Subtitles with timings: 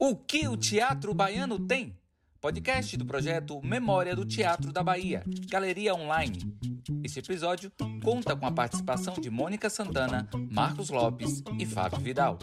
[0.00, 1.92] O que o teatro baiano tem?
[2.40, 6.38] Podcast do projeto Memória do Teatro da Bahia, Galeria Online.
[7.02, 7.72] Este episódio
[8.04, 12.38] conta com a participação de Mônica Santana, Marcos Lopes e Fábio Vidal.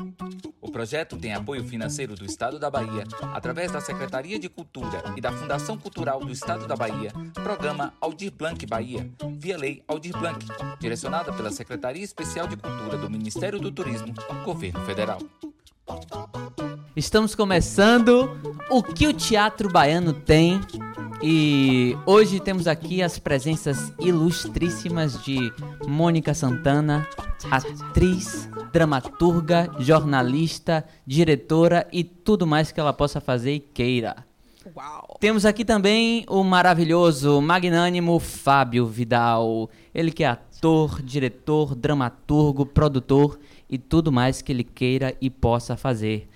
[0.60, 5.22] O projeto tem apoio financeiro do Estado da Bahia, através da Secretaria de Cultura e
[5.22, 10.46] da Fundação Cultural do Estado da Bahia, programa Aldir Blanc Bahia, via Lei Aldir Blanc,
[10.78, 14.14] direcionada pela Secretaria Especial de Cultura do Ministério do Turismo,
[14.44, 15.20] Governo Federal.
[16.96, 18.40] Estamos começando
[18.70, 20.62] o que o teatro baiano tem
[21.22, 25.52] e hoje temos aqui as presenças ilustríssimas de
[25.86, 27.06] Mônica Santana,
[27.52, 34.16] atriz, dramaturga, jornalista, diretora e tudo mais que ela possa fazer e queira.
[34.74, 35.18] Uau.
[35.20, 39.70] Temos aqui também o maravilhoso, magnânimo Fábio Vidal.
[39.94, 43.38] Ele que é ator, diretor, dramaturgo, produtor
[43.70, 46.30] e tudo mais que ele queira e possa fazer.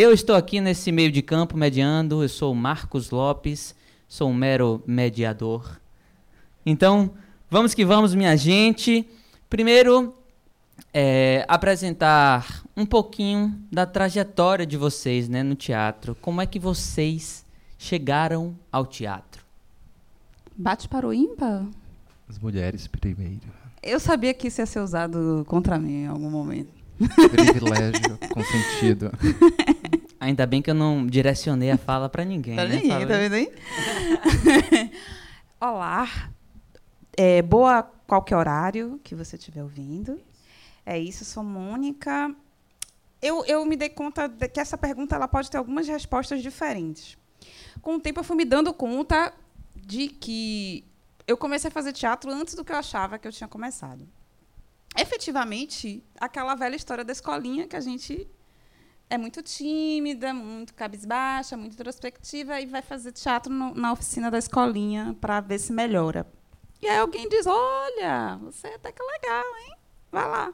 [0.00, 3.74] Eu estou aqui nesse meio de campo mediando, eu sou Marcos Lopes,
[4.06, 5.80] sou um mero mediador.
[6.64, 7.10] Então,
[7.50, 9.04] vamos que vamos, minha gente.
[9.50, 10.14] Primeiro,
[10.94, 16.14] é, apresentar um pouquinho da trajetória de vocês né, no teatro.
[16.20, 17.44] Como é que vocês
[17.76, 19.44] chegaram ao teatro?
[20.56, 21.66] Bate para o ímpar?
[22.28, 23.48] As mulheres primeiro.
[23.82, 26.70] Eu sabia que isso ia ser usado contra mim em algum momento.
[27.32, 29.10] Privilégio consentido.
[30.20, 32.56] Ainda bem que eu não direcionei a fala para ninguém.
[32.56, 33.52] Tá né, ninguém, tá vendo aí?
[35.60, 36.08] Olá.
[37.16, 40.20] É, boa qualquer horário que você estiver ouvindo.
[40.84, 42.34] É isso, sou Mônica.
[43.22, 47.16] Eu, eu me dei conta de que essa pergunta ela pode ter algumas respostas diferentes.
[47.80, 49.32] Com o tempo, eu fui me dando conta
[49.76, 50.84] de que
[51.26, 54.08] eu comecei a fazer teatro antes do que eu achava que eu tinha começado.
[54.96, 58.26] Efetivamente, aquela velha história da escolinha que a gente
[59.10, 64.38] é muito tímida, muito cabisbaixa, muito introspectiva e vai fazer teatro no- na oficina da
[64.38, 66.26] escolinha para ver se melhora.
[66.80, 69.76] E aí alguém diz: Olha, você até que é legal, hein?
[70.12, 70.52] Vai lá.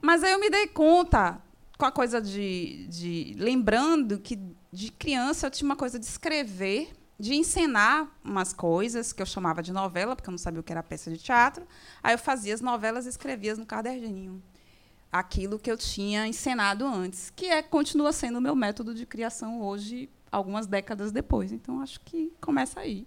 [0.00, 1.40] Mas aí eu me dei conta,
[1.78, 2.86] com a coisa de.
[2.88, 4.38] de lembrando que
[4.72, 9.62] de criança eu tinha uma coisa de escrever, de encenar umas coisas que eu chamava
[9.62, 11.66] de novela, porque eu não sabia o que era peça de teatro.
[12.02, 14.42] Aí eu fazia as novelas e escrevia no caderninho
[15.18, 19.60] aquilo que eu tinha encenado antes, que é continua sendo o meu método de criação
[19.60, 21.52] hoje, algumas décadas depois.
[21.52, 23.06] Então acho que começa aí.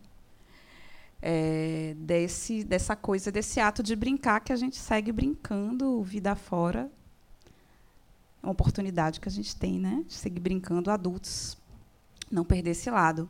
[1.21, 6.89] É, desse dessa coisa desse ato de brincar que a gente segue brincando vida fora.
[8.41, 11.57] É uma oportunidade que a gente tem, né, de seguir brincando adultos,
[12.31, 13.27] não perder esse lado.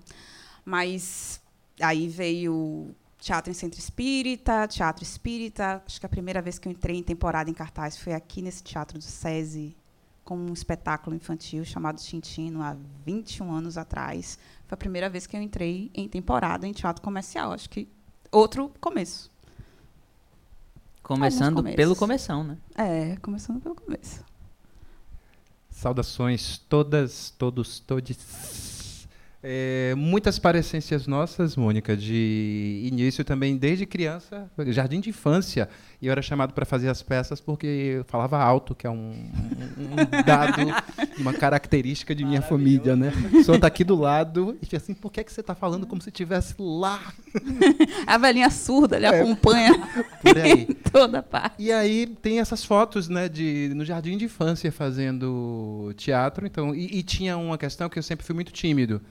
[0.64, 1.42] Mas
[1.82, 5.84] aí veio teatro em centro espírita, teatro espírita.
[5.86, 8.64] Acho que a primeira vez que eu entrei em temporada em cartaz foi aqui nesse
[8.64, 9.76] teatro do SESI,
[10.24, 12.76] com um espetáculo infantil chamado Tintino, há
[13.06, 14.40] 21 anos atrás.
[14.68, 17.52] Foi a primeira vez que eu entrei em temporada em teatro comercial.
[17.52, 17.88] Acho que
[18.32, 19.30] outro começo.
[21.04, 22.58] Começando pelo começão, né?
[22.76, 24.24] É, começando pelo começo.
[25.72, 28.79] Saudações todas, todos, todes.
[29.42, 35.70] É, muitas parecências nossas, Mônica, de início também, desde criança, jardim de infância.
[36.02, 39.12] E eu era chamado para fazer as peças porque eu falava alto, que é um,
[39.78, 40.58] um- dado,
[41.18, 43.14] uma característica de minha família, né?
[43.46, 46.10] Senhor tá aqui do lado e assim, por que, que você está falando como se
[46.10, 47.00] estivesse lá?
[48.06, 49.22] A velhinha surda, ele É.
[49.22, 49.72] acompanha
[50.22, 50.66] Por aí.
[50.92, 51.56] toda parte.
[51.60, 57.00] E aí tem essas fotos, né, de no jardim de infância fazendo teatro, então e,
[57.00, 59.02] e tinha uma questão que eu sempre fui muito tímido.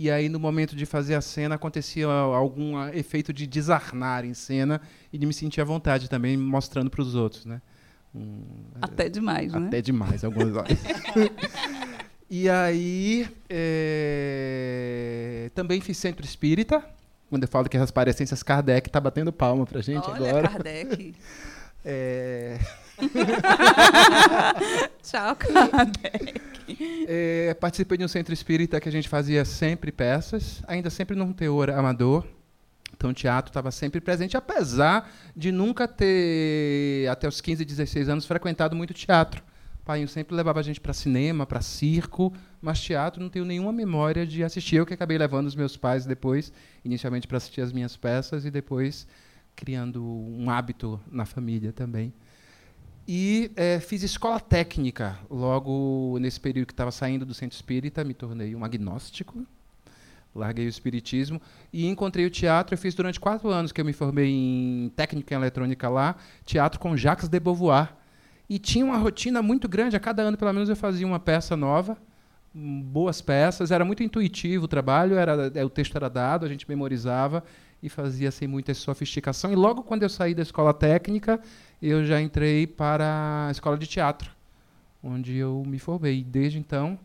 [0.00, 4.32] E aí no momento de fazer a cena acontecia algum ah, efeito de desarnar em
[4.32, 4.80] cena
[5.12, 7.60] e de me sentir à vontade também mostrando para os outros, né?
[8.14, 8.44] Um,
[8.80, 9.66] Até demais, né?
[9.66, 10.78] até demais, algumas horas.
[12.30, 13.80] e aí, é,
[15.52, 16.80] também fiz centro espírita.
[17.28, 20.48] Quando eu falo que as parecências Kardec tá batendo palma pra gente Olha, agora.
[20.48, 21.12] Kardec.
[21.84, 22.58] É,
[25.02, 26.40] Tchau, Kardec.
[27.06, 31.32] é, participei de um centro espírita que a gente fazia sempre peças, ainda sempre num
[31.32, 32.26] teor amador.
[32.92, 38.26] Então, o teatro estava sempre presente, apesar de nunca ter, até os 15, 16 anos,
[38.26, 39.40] frequentado muito teatro.
[39.80, 43.72] O pai sempre levava a gente para cinema, para circo, mas teatro não tenho nenhuma
[43.72, 44.76] memória de assistir.
[44.76, 46.52] Eu que acabei levando os meus pais depois,
[46.84, 49.06] inicialmente para assistir as minhas peças e depois
[49.54, 52.12] criando um hábito na família também.
[53.10, 55.18] E eh, fiz escola técnica.
[55.30, 59.46] Logo nesse período que estava saindo do centro espírita, me tornei um agnóstico.
[60.34, 61.40] Larguei o espiritismo
[61.72, 62.74] e encontrei o teatro.
[62.74, 66.78] Eu fiz durante quatro anos que eu me formei em técnica em eletrônica lá, teatro
[66.78, 67.94] com Jacques de Beauvoir.
[68.46, 69.96] E tinha uma rotina muito grande.
[69.96, 71.96] A cada ano, pelo menos, eu fazia uma peça nova.
[72.54, 76.68] boas peças, era muito intuitivo o trabalho, era, é, o texto era dado, a gente
[76.68, 77.42] memorizava
[77.82, 79.52] e fazia sem muita sofisticação.
[79.52, 81.40] E logo quando eu saí da escola técnica,
[81.80, 84.30] eu já entrei para a escola de teatro,
[85.02, 86.24] onde eu me formei.
[86.24, 86.98] Desde então,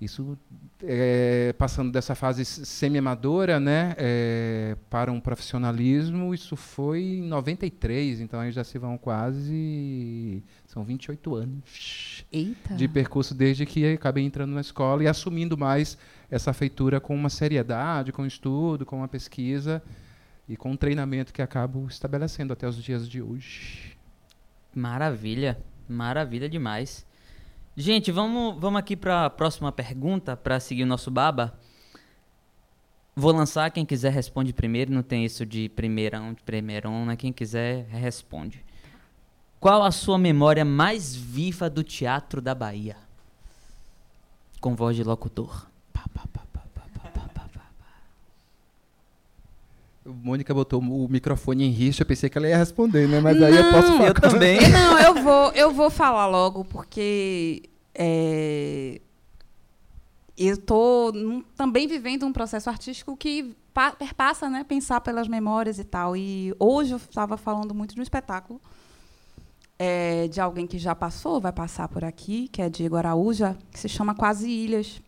[0.00, 0.36] isso
[0.82, 8.40] é, passando dessa fase semi-amadora né, é, para um profissionalismo, isso foi em 93, então
[8.40, 10.42] aí já se vão quase.
[10.66, 12.74] São 28 anos Eita.
[12.74, 15.96] de percurso desde que acabei entrando na escola e assumindo mais
[16.28, 19.80] essa feitura com uma seriedade, com estudo, com uma pesquisa
[20.52, 23.96] e com um treinamento que acabo estabelecendo até os dias de hoje.
[24.74, 25.58] Maravilha,
[25.88, 27.06] maravilha demais.
[27.74, 31.58] Gente, vamos, vamos aqui para a próxima pergunta para seguir o nosso baba.
[33.16, 37.16] Vou lançar, quem quiser responde primeiro, não tem isso de primeirão, de primeirão, né?
[37.16, 38.62] Quem quiser responde.
[39.58, 42.96] Qual a sua memória mais viva do Teatro da Bahia?
[44.60, 45.71] Com voz de locutor.
[50.04, 53.20] Mônica botou o microfone em risco, eu pensei que ela ia responder, né?
[53.20, 54.08] Mas aí eu posso falar.
[54.08, 54.58] Eu também.
[54.68, 57.62] Não, eu vou, eu vou falar logo, porque
[57.94, 59.00] é,
[60.36, 61.12] eu estou
[61.56, 64.64] também vivendo um processo artístico que pa, perpassa, né?
[64.64, 66.16] Pensar pelas memórias e tal.
[66.16, 68.60] E hoje eu estava falando muito de um espetáculo
[69.78, 73.80] é, de alguém que já passou, vai passar por aqui, que é Diego Araújo, que
[73.80, 75.02] se chama Quase Ilhas,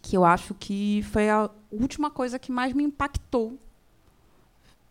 [0.00, 3.58] que eu acho que foi a última coisa que mais me impactou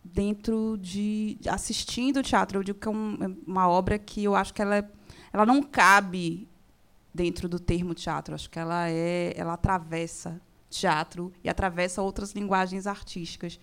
[0.04, 2.60] dentro de assistindo o teatro.
[2.60, 4.90] Eu digo que é um, uma obra que eu acho que ela, é,
[5.32, 6.48] ela não cabe
[7.14, 8.36] dentro do termo teatro.
[8.36, 13.60] Acho que ela é, ela atravessa teatro e atravessa outras linguagens artísticas.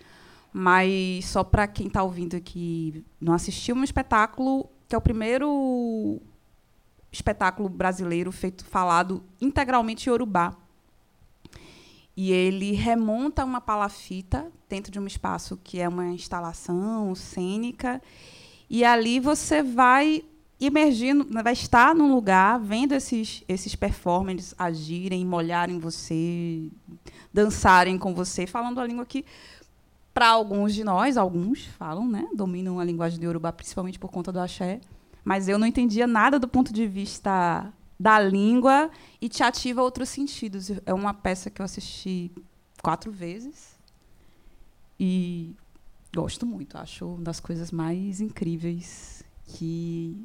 [0.53, 6.21] Mas só para quem está ouvindo aqui não assistiu um espetáculo que é o primeiro
[7.11, 10.57] espetáculo brasileiro feito falado integralmente em Yorubá.
[12.15, 18.01] E ele remonta uma palafita dentro de um espaço que é uma instalação cênica.
[18.69, 20.23] E ali você vai
[20.61, 26.69] imergindo, vai estar num lugar, vendo esses, esses performers agirem, molharem você,
[27.33, 29.25] dançarem com você, falando a língua que,
[30.13, 34.31] para alguns de nós, alguns falam, né, dominam a linguagem do Yorubá, principalmente por conta
[34.31, 34.79] do axé,
[35.23, 38.89] mas eu não entendia nada do ponto de vista da língua
[39.21, 40.71] e te ativa outros sentidos.
[40.85, 42.31] É uma peça que eu assisti
[42.81, 43.77] quatro vezes
[44.99, 45.55] e
[46.13, 46.77] gosto muito.
[46.79, 50.17] Acho uma das coisas mais incríveis que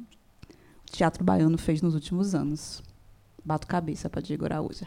[0.89, 2.81] o teatro baiano fez nos últimos anos.
[3.45, 4.85] Bato cabeça para Diego Araújo.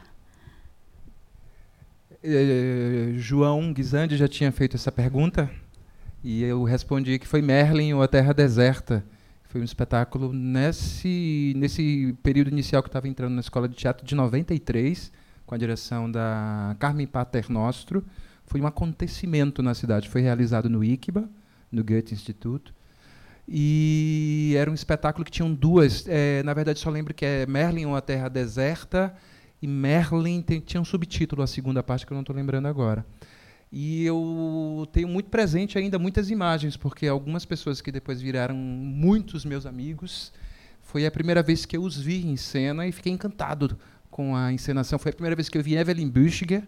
[2.23, 5.49] É, João Guizandi já tinha feito essa pergunta
[6.25, 9.03] e eu respondi que foi Merlin ou a Terra Deserta
[9.51, 14.15] foi um espetáculo nesse, nesse período inicial que estava entrando na escola de teatro de
[14.15, 15.11] 93,
[15.45, 18.05] com a direção da Carmen Paternostro.
[18.47, 20.09] Foi um acontecimento na cidade.
[20.09, 21.29] Foi realizado no ICBA,
[21.71, 22.73] no Goethe Instituto.
[23.49, 26.05] E era um espetáculo que tinham duas.
[26.07, 29.13] É, na verdade, só lembro que é Merlin ou a Terra Deserta.
[29.61, 33.05] E Merlin tem, tinha um subtítulo, a segunda parte, que eu não estou lembrando agora.
[33.73, 39.45] E eu tenho muito presente ainda muitas imagens, porque algumas pessoas que depois viraram muitos
[39.45, 40.33] meus amigos,
[40.83, 43.79] foi a primeira vez que eu os vi em cena e fiquei encantado
[44.11, 44.99] com a encenação.
[44.99, 46.65] Foi a primeira vez que eu vi Evelyn Büchiger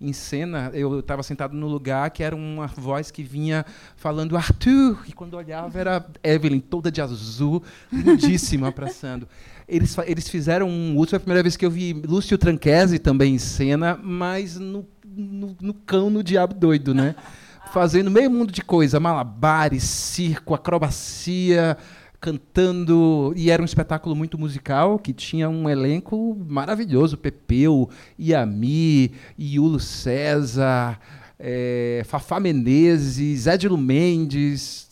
[0.00, 0.70] em cena.
[0.72, 5.34] Eu estava sentado no lugar que era uma voz que vinha falando Arthur, e quando
[5.34, 9.28] olhava era Evelyn, toda de azul, lindíssima, abraçando.
[9.68, 13.34] Eles, eles fizeram um último, foi a primeira vez que eu vi Lúcio Tranquese também
[13.34, 17.14] em cena, mas no no, no cão, no diabo doido, né?
[17.72, 21.76] Fazendo meio mundo de coisa, malabares, circo, acrobacia,
[22.20, 23.32] cantando.
[23.34, 27.16] E era um espetáculo muito musical, que tinha um elenco maravilhoso.
[27.16, 27.88] Pepeu,
[28.18, 30.98] Iami, Iulo César,
[31.38, 34.90] é, Fafá Menezes, Edilo Mendes,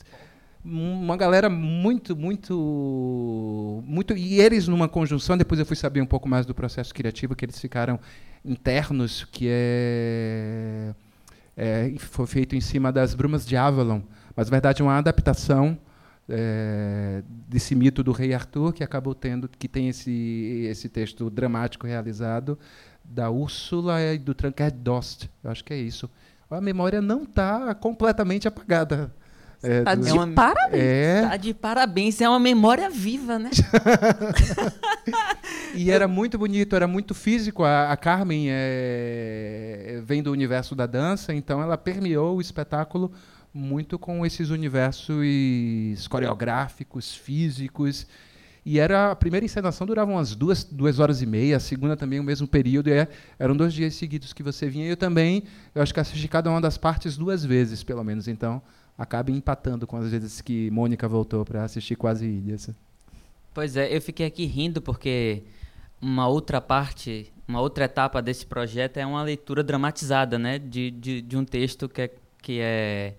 [0.64, 5.37] uma galera muito, muito, muito e eles numa conjunção.
[5.37, 7.99] Depois eu fui saber um pouco mais do processo criativo que eles ficaram
[8.45, 10.95] internos, que é,
[11.57, 14.02] é foi feito em cima das Brumas de Avalon,
[14.37, 15.79] mas na verdade é uma adaptação
[16.29, 21.87] é, desse mito do rei Arthur que acabou tendo, que tem esse esse texto dramático
[21.87, 22.59] realizado
[23.05, 25.29] da Úrsula e do Tranquer Dost.
[25.43, 26.09] Eu acho que é isso.
[26.50, 29.12] A memória não está completamente apagada
[29.62, 30.83] é, tá de uma, parabéns.
[30.83, 31.23] É...
[31.29, 32.21] Tá de parabéns.
[32.21, 33.50] É uma memória viva, né?
[35.75, 37.62] e era muito bonito, era muito físico.
[37.62, 43.12] A, a Carmen é, vem do universo da dança, então ela permeou o espetáculo
[43.52, 48.07] muito com esses universos coreográficos, físicos.
[48.64, 52.21] E era a primeira encenação durava umas duas, duas horas e meia, a segunda também
[52.21, 54.87] o mesmo período, e é, eram dois dias seguidos que você vinha.
[54.87, 58.29] E eu também, eu acho que assisti cada uma das partes duas vezes, pelo menos.
[58.29, 58.62] Então,
[59.00, 62.69] acaba empatando com as vezes que Mônica voltou para assistir Quase Ilhas.
[63.54, 65.42] Pois é, eu fiquei aqui rindo porque
[66.02, 71.23] uma outra parte, uma outra etapa desse projeto é uma leitura dramatizada, né, de, de,
[71.23, 72.11] de um texto que é,
[72.42, 73.14] que é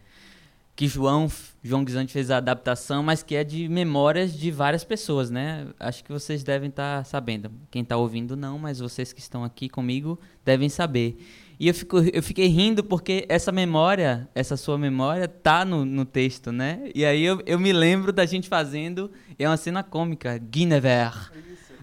[0.76, 1.28] que João
[1.64, 5.68] João Guizante fez a adaptação, mas que é de memórias de várias pessoas, né?
[5.80, 7.52] Acho que vocês devem estar tá sabendo.
[7.70, 11.18] Quem está ouvindo não, mas vocês que estão aqui comigo devem saber.
[11.62, 16.06] E eu, fico, eu fiquei rindo porque essa memória, essa sua memória, tá no, no
[16.06, 16.90] texto, né?
[16.96, 21.14] E aí eu, eu me lembro da gente fazendo, é uma cena cômica, Guinevere,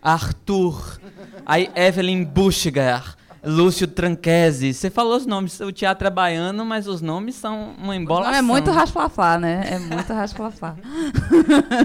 [0.02, 0.98] Arthur,
[1.46, 4.74] aí Evelyn Buschger, Lúcio Tranquese.
[4.74, 8.32] Você falou os nomes, o teatro é baiano, mas os nomes são uma embolação.
[8.32, 9.62] Não, é muito rasplafá, né?
[9.64, 10.74] É muito rasplafá.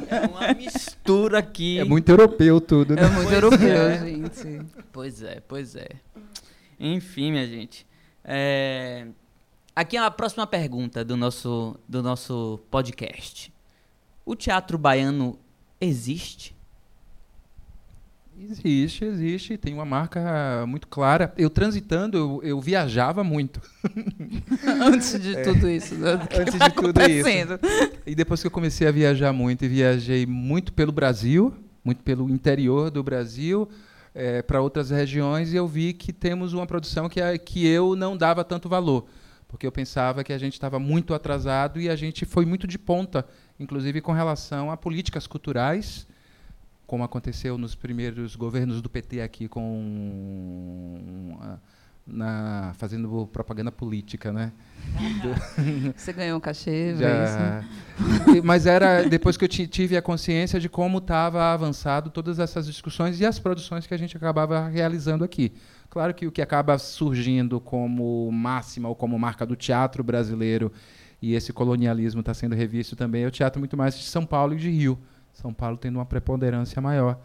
[0.09, 1.77] é uma mistura aqui.
[1.77, 3.03] É muito europeu tudo, né?
[3.03, 3.99] É muito pois europeu, é.
[3.99, 4.61] gente.
[4.91, 5.89] Pois é, pois é.
[6.83, 7.87] Enfim, minha gente.
[8.25, 9.07] É...
[9.73, 13.53] Aqui é a próxima pergunta do nosso, do nosso podcast.
[14.25, 15.39] O teatro baiano
[15.79, 16.53] existe?
[18.37, 19.57] Existe, existe.
[19.57, 21.33] Tem uma marca muito clara.
[21.37, 23.61] Eu transitando, eu, eu viajava muito.
[24.85, 25.41] Antes de é.
[25.41, 25.95] tudo isso.
[25.95, 26.11] Né?
[26.37, 27.29] Antes de tudo isso.
[28.05, 32.29] E depois que eu comecei a viajar muito, e viajei muito pelo Brasil, muito pelo
[32.29, 33.69] interior do Brasil,
[34.13, 37.95] é, para outras regiões, e eu vi que temos uma produção que, é, que eu
[37.95, 39.05] não dava tanto valor.
[39.47, 42.79] Porque eu pensava que a gente estava muito atrasado e a gente foi muito de
[42.79, 43.25] ponta,
[43.59, 46.07] inclusive com relação a políticas culturais
[46.85, 51.35] como aconteceu nos primeiros governos do PT aqui com
[52.05, 54.51] na fazendo propaganda política, né?
[55.95, 57.63] Você ganhou um cachê, Já,
[58.43, 63.19] mas era depois que eu tive a consciência de como estava avançado todas essas discussões
[63.19, 65.53] e as produções que a gente acabava realizando aqui.
[65.89, 70.71] Claro que o que acaba surgindo como máxima ou como marca do teatro brasileiro
[71.21, 74.53] e esse colonialismo está sendo revisto também é o teatro muito mais de São Paulo
[74.53, 74.99] e de Rio
[75.33, 77.19] são Paulo tendo uma preponderância maior.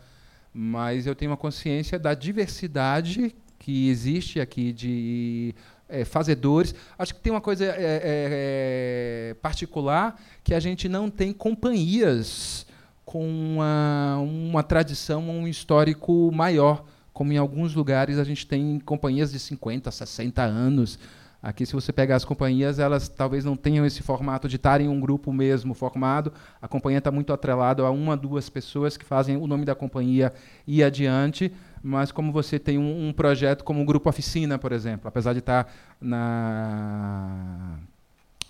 [0.53, 3.37] Mas eu tenho uma consciência da diversidade
[3.69, 5.55] que existe aqui de
[5.91, 6.75] é, fazedores.
[6.99, 12.67] Acho que tem uma coisa é, particular que a gente não tem companhias
[13.05, 16.83] com uma, uma tradição, um histórico maior,
[17.13, 20.99] como em alguns lugares a gente tem companhias de 50, 60 anos.
[21.43, 24.89] Aqui, se você pegar as companhias, elas talvez não tenham esse formato de estar em
[24.89, 26.33] um grupo mesmo formado.
[26.61, 30.33] A companhia está muito atrelada a uma, duas pessoas que fazem o nome da companhia
[30.67, 31.53] ir adiante.
[31.83, 35.39] Mas como você tem um, um projeto como o Grupo Oficina, por exemplo, apesar de
[35.41, 37.79] estar na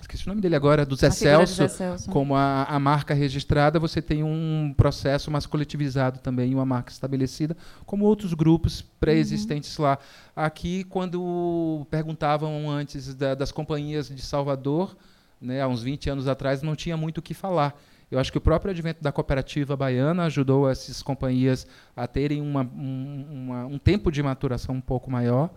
[0.01, 3.79] esqueci o nome dele agora, do Zé, Celso, Zé Celso, como a, a, marca registrada,
[3.79, 9.85] você tem um processo mais coletivizado também, uma marca estabelecida, como outros grupos pré-existentes uhum.
[9.85, 9.99] lá.
[10.35, 14.97] Aqui, quando perguntavam antes da, das companhias de Salvador,
[15.41, 17.79] né, há uns 20 anos atrás, não tinha muito o que falar.
[18.11, 22.63] Eu acho que o próprio advento da cooperativa baiana ajudou essas companhias a terem uma,
[22.63, 25.51] um, uma, um tempo de maturação um pouco maior,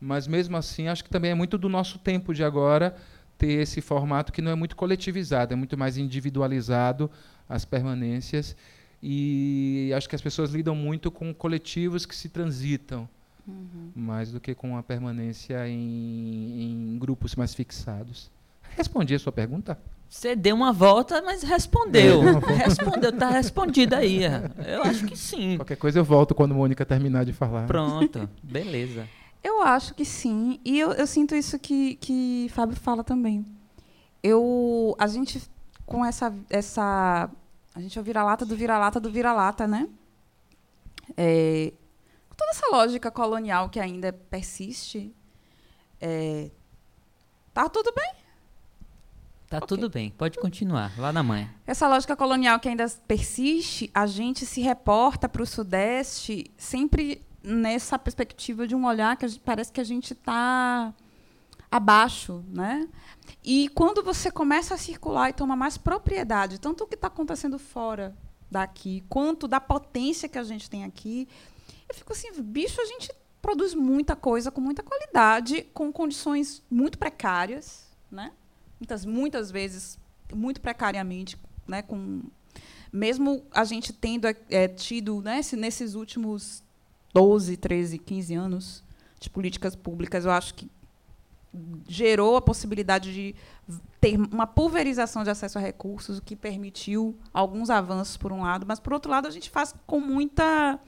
[0.00, 2.94] mas mesmo assim acho que também é muito do nosso tempo de agora
[3.36, 7.10] ter esse formato que não é muito coletivizado, é muito mais individualizado
[7.48, 8.56] as permanências.
[9.02, 13.08] E acho que as pessoas lidam muito com coletivos que se transitam,
[13.46, 13.92] uhum.
[13.94, 18.28] mais do que com a permanência em, em grupos mais fixados.
[18.76, 19.78] Respondi a sua pergunta?
[20.08, 22.22] Você deu uma volta, mas respondeu.
[22.64, 24.22] respondeu, tá respondido aí.
[24.66, 25.56] Eu acho que sim.
[25.56, 27.66] Qualquer coisa eu volto quando a Mônica terminar de falar.
[27.66, 29.06] Pronto, beleza.
[29.44, 30.58] Eu acho que sim.
[30.64, 33.44] E eu, eu sinto isso que, que Fábio fala também.
[34.22, 35.42] Eu, a gente,
[35.84, 36.34] com essa.
[36.48, 37.30] essa
[37.74, 39.88] a gente é o vira-lata do vira-lata do vira-lata, né?
[41.16, 41.72] É,
[42.28, 45.14] com toda essa lógica colonial que ainda persiste,
[46.00, 46.50] é,
[47.52, 48.17] tá tudo bem.
[49.48, 49.68] Tá okay.
[49.68, 51.48] tudo bem, pode continuar, lá na manhã.
[51.66, 57.98] Essa lógica colonial que ainda persiste, a gente se reporta para o Sudeste sempre nessa
[57.98, 60.92] perspectiva de um olhar que gente, parece que a gente está
[61.70, 62.86] abaixo, né?
[63.42, 67.58] E quando você começa a circular e toma mais propriedade, tanto o que está acontecendo
[67.58, 68.14] fora
[68.50, 71.26] daqui, quanto da potência que a gente tem aqui,
[71.88, 76.98] eu fico assim, bicho, a gente produz muita coisa com muita qualidade, com condições muito
[76.98, 78.32] precárias, né?
[78.80, 79.98] Muitas, muitas vezes
[80.34, 81.82] muito precariamente, né?
[81.82, 82.22] Com
[82.92, 86.62] mesmo a gente tendo é, tido, né, nesses últimos
[87.12, 88.84] 12, 13, 15 anos
[89.20, 90.70] de políticas públicas, eu acho que
[91.88, 93.34] gerou a possibilidade de
[94.00, 98.66] ter uma pulverização de acesso a recursos, o que permitiu alguns avanços por um lado,
[98.66, 100.78] mas por outro lado a gente faz com muita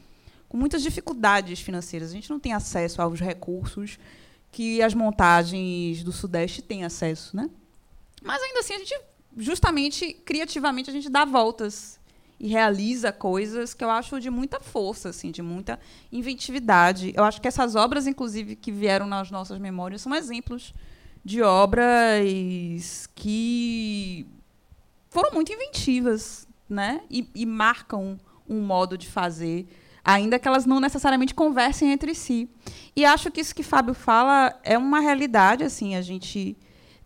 [0.49, 2.11] com muitas dificuldades financeiras.
[2.11, 3.99] A gente não tem acesso aos recursos
[4.51, 7.49] que as montagens do Sudeste têm acesso, né?
[8.21, 8.95] Mas ainda assim a gente
[9.37, 12.01] justamente criativamente a gente dá voltas
[12.39, 15.79] e realiza coisas que eu acho de muita força, assim, de muita
[16.11, 17.13] inventividade.
[17.15, 20.73] Eu acho que essas obras, inclusive, que vieram nas nossas memórias, são exemplos
[21.23, 24.27] de obras que
[25.11, 27.03] foram muito inventivas, né?
[27.11, 29.69] E, e marcam um modo de fazer,
[30.03, 32.49] ainda que elas não necessariamente conversem entre si.
[32.97, 36.57] E acho que isso que Fábio fala é uma realidade, assim, a gente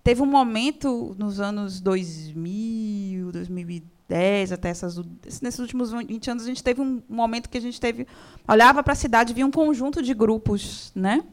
[0.04, 4.96] teve um momento nos anos 2000, 2010, 10 até essas
[5.40, 8.06] nesses últimos 20 anos a gente teve um momento que a gente teve
[8.46, 11.24] olhava para a cidade via um conjunto de grupos né?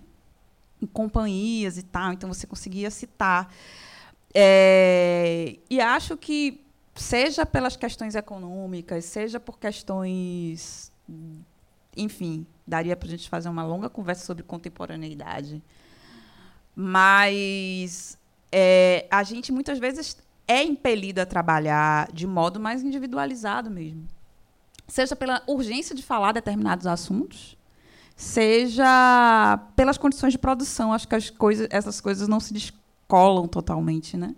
[0.82, 3.54] Em companhias e tal então você conseguia citar.
[4.34, 6.62] É, e acho que
[6.96, 10.92] seja pelas questões econômicas seja por questões
[11.96, 15.62] enfim daria para a gente fazer uma longa conversa sobre contemporaneidade.
[16.74, 18.18] Mas
[18.52, 20.18] é, a gente muitas vezes
[20.48, 24.08] é impelido a trabalhar de modo mais individualizado mesmo.
[24.88, 27.58] Seja pela urgência de falar determinados assuntos,
[28.16, 30.92] seja pelas condições de produção.
[30.92, 34.36] Acho que as coisas, essas coisas não se descolam totalmente, né?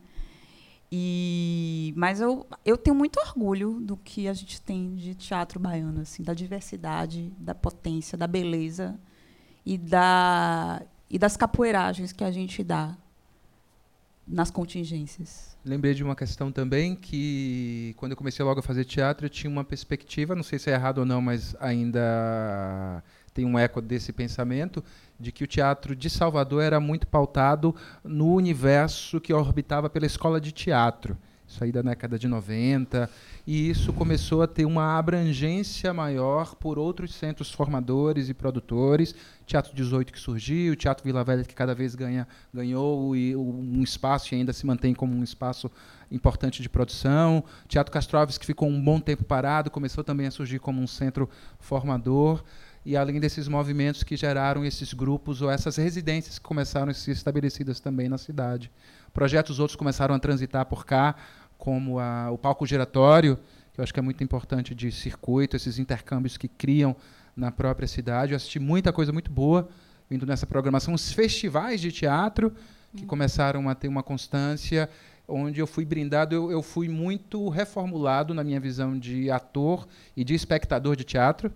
[0.91, 6.01] E, mas eu, eu tenho muito orgulho do que a gente tem de teatro baiano,
[6.01, 8.99] assim, da diversidade, da potência, da beleza
[9.65, 12.95] e, da, e das capoeiragens que a gente dá
[14.27, 15.57] nas contingências.
[15.65, 19.49] Lembrei de uma questão também que quando eu comecei logo a fazer teatro eu tinha
[19.49, 23.03] uma perspectiva, não sei se é errado ou não, mas ainda
[23.33, 24.83] tem um eco desse pensamento
[25.19, 30.39] de que o teatro de Salvador era muito pautado no universo que orbitava pela escola
[30.39, 31.17] de teatro
[31.53, 33.07] isso aí da década de 90,
[33.45, 39.13] e isso começou a ter uma abrangência maior por outros centros formadores e produtores,
[39.45, 44.33] Teatro 18 que surgiu, Teatro Vila Velha que cada vez ganha, ganhou e um espaço
[44.33, 45.69] e ainda se mantém como um espaço
[46.09, 50.31] importante de produção, Teatro Castro Alves que ficou um bom tempo parado, começou também a
[50.31, 52.43] surgir como um centro formador,
[52.85, 57.11] e além desses movimentos que geraram esses grupos ou essas residências que começaram a ser
[57.11, 58.69] estabelecidas também na cidade.
[59.13, 61.15] Projetos outros começaram a transitar por cá,
[61.63, 63.39] como a, o palco giratório,
[63.71, 66.93] que eu acho que é muito importante de circuito, esses intercâmbios que criam
[67.33, 68.33] na própria cidade.
[68.33, 69.69] Eu assisti muita coisa muito boa
[70.09, 72.53] vindo nessa programação, os festivais de teatro
[72.93, 73.07] que hum.
[73.07, 74.89] começaram a ter uma constância,
[75.25, 80.25] onde eu fui brindado, eu, eu fui muito reformulado na minha visão de ator e
[80.25, 81.49] de espectador de teatro,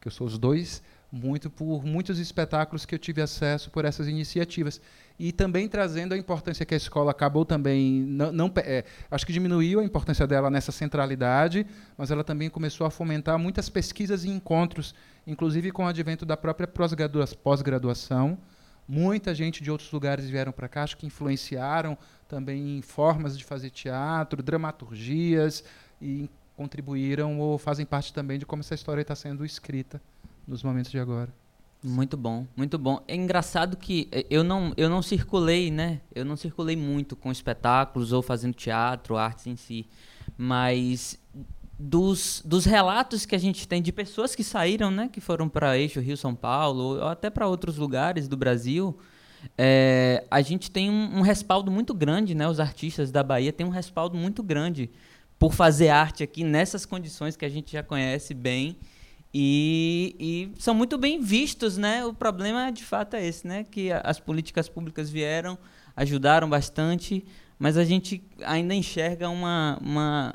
[0.00, 4.06] que eu sou os dois, muito por muitos espetáculos que eu tive acesso por essas
[4.06, 4.80] iniciativas
[5.18, 9.32] e também trazendo a importância que a escola acabou também não, não é, acho que
[9.32, 14.30] diminuiu a importância dela nessa centralidade, mas ela também começou a fomentar muitas pesquisas e
[14.30, 14.94] encontros,
[15.26, 18.38] inclusive com o advento da própria pós-graduação.
[18.86, 23.44] Muita gente de outros lugares vieram para cá, acho que influenciaram também em formas de
[23.44, 25.64] fazer teatro, dramaturgias
[26.00, 30.00] e contribuíram ou fazem parte também de como essa história está sendo escrita
[30.46, 31.32] nos momentos de agora.
[31.82, 33.00] Muito bom, muito bom.
[33.06, 36.00] É engraçado que eh, eu não, eu não circulei, né?
[36.12, 39.86] Eu não circulei muito com espetáculos ou fazendo teatro, artes em si.
[40.36, 41.18] Mas
[41.78, 45.08] dos, dos relatos que a gente tem de pessoas que saíram, né?
[45.08, 48.98] Que foram para Eixo, Rio, São Paulo, ou até para outros lugares do Brasil,
[49.56, 52.48] é, a gente tem um, um, respaldo muito grande, né?
[52.48, 54.90] Os artistas da Bahia têm um respaldo muito grande
[55.38, 58.76] por fazer arte aqui nessas condições que a gente já conhece bem
[59.32, 62.04] e, e, são muito bem vistos, né?
[62.04, 63.64] O problema, de fato, é esse, né?
[63.64, 65.58] Que as políticas públicas vieram,
[65.94, 67.24] ajudaram bastante,
[67.58, 70.34] mas a gente ainda enxerga uma, uma,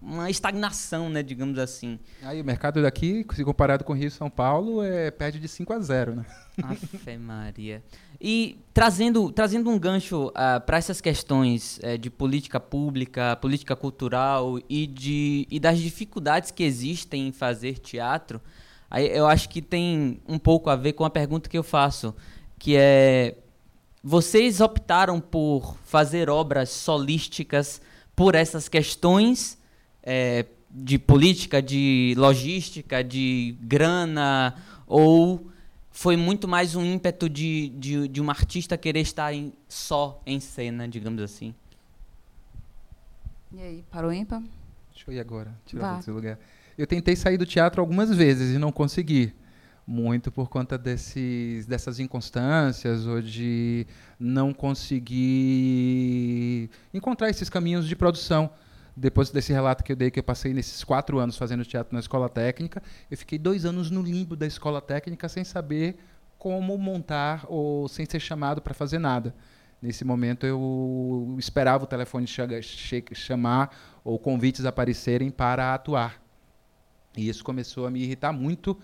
[0.00, 1.22] uma estagnação, né?
[1.22, 1.98] Digamos assim.
[2.22, 5.46] Aí o mercado daqui, se comparado com o Rio e São Paulo, é, perde de
[5.46, 6.24] 5 a 0, né?
[6.62, 7.82] Afe Maria.
[8.20, 13.76] E trazendo, trazendo um gancho uh, ah, para essas questões uh, de política pública, política
[13.76, 18.40] cultural e, de, e das dificuldades que existem em fazer teatro,
[18.90, 22.14] aí eu acho que tem um pouco a ver com a pergunta que eu faço,
[22.58, 23.36] que é:
[24.02, 27.80] vocês optaram por fazer obras solísticas
[28.14, 29.59] por essas questões
[30.02, 34.54] é, de política, de logística, de grana,
[34.86, 35.50] ou
[35.90, 40.38] foi muito mais um ímpeto de, de, de uma artista querer estar em, só em
[40.40, 41.54] cena, digamos assim.
[43.52, 44.40] E aí, parou ímpar?
[44.92, 46.38] Deixa eu ir agora, tirar desse lugar.
[46.78, 49.34] Eu tentei sair do teatro algumas vezes e não consegui.
[49.86, 53.84] muito por conta desses, dessas inconstâncias ou de
[54.18, 55.10] não conseguir
[56.94, 58.50] encontrar esses caminhos de produção.
[58.96, 62.00] Depois desse relato que eu dei, que eu passei nesses quatro anos fazendo teatro na
[62.00, 65.98] escola técnica, eu fiquei dois anos no limbo da escola técnica sem saber
[66.38, 69.34] como montar ou sem ser chamado para fazer nada.
[69.80, 72.26] Nesse momento eu esperava o telefone
[73.14, 73.74] chamar
[74.04, 76.20] ou convites aparecerem para atuar.
[77.16, 78.78] E isso começou a me irritar muito.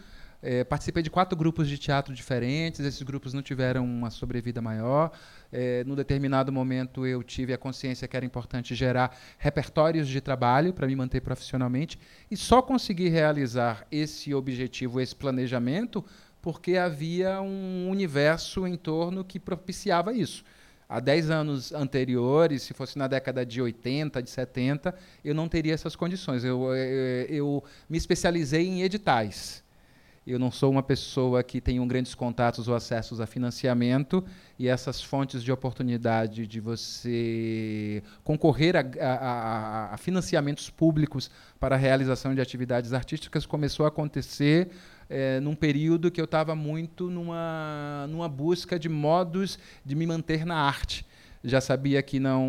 [0.49, 5.11] É, participei de quatro grupos de teatro diferentes, esses grupos não tiveram uma sobrevida maior.
[5.51, 10.73] É, no determinado momento eu tive a consciência que era importante gerar repertórios de trabalho
[10.73, 11.99] para me manter profissionalmente
[12.31, 16.05] e só consegui realizar esse objetivo, esse planejamento,
[16.41, 20.45] porque havia um universo em torno que propiciava isso.
[20.89, 25.75] Há 10 anos anteriores, se fosse na década de 80, de 70, eu não teria
[25.75, 26.45] essas condições.
[26.45, 29.66] Eu, eu, eu me especializei em editais.
[30.27, 34.25] Eu não sou uma pessoa que tem grandes contatos ou acessos a financiamento
[34.59, 41.79] e essas fontes de oportunidade de você concorrer a, a, a financiamentos públicos para a
[41.79, 44.71] realização de atividades artísticas começou a acontecer
[45.09, 50.45] é, num período que eu estava muito numa, numa busca de modos de me manter
[50.45, 51.07] na arte
[51.47, 52.45] já sabia que não,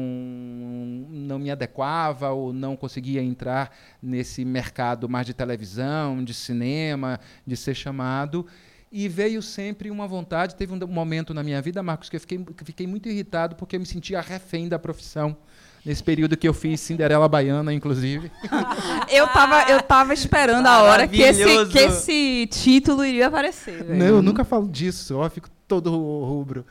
[1.08, 7.56] não me adequava ou não conseguia entrar nesse mercado mais de televisão, de cinema, de
[7.56, 8.46] ser chamado.
[8.92, 10.56] E veio sempre uma vontade.
[10.56, 13.76] Teve um momento na minha vida, Marcos, que eu fiquei, que fiquei muito irritado porque
[13.76, 15.38] eu me sentia refém da profissão
[15.86, 18.32] nesse período que eu fiz Cinderela Baiana, inclusive.
[19.12, 23.86] eu tava, eu tava esperando a hora que esse, que esse título iria aparecer.
[23.86, 26.65] Não, eu nunca falo disso, eu fico todo rubro.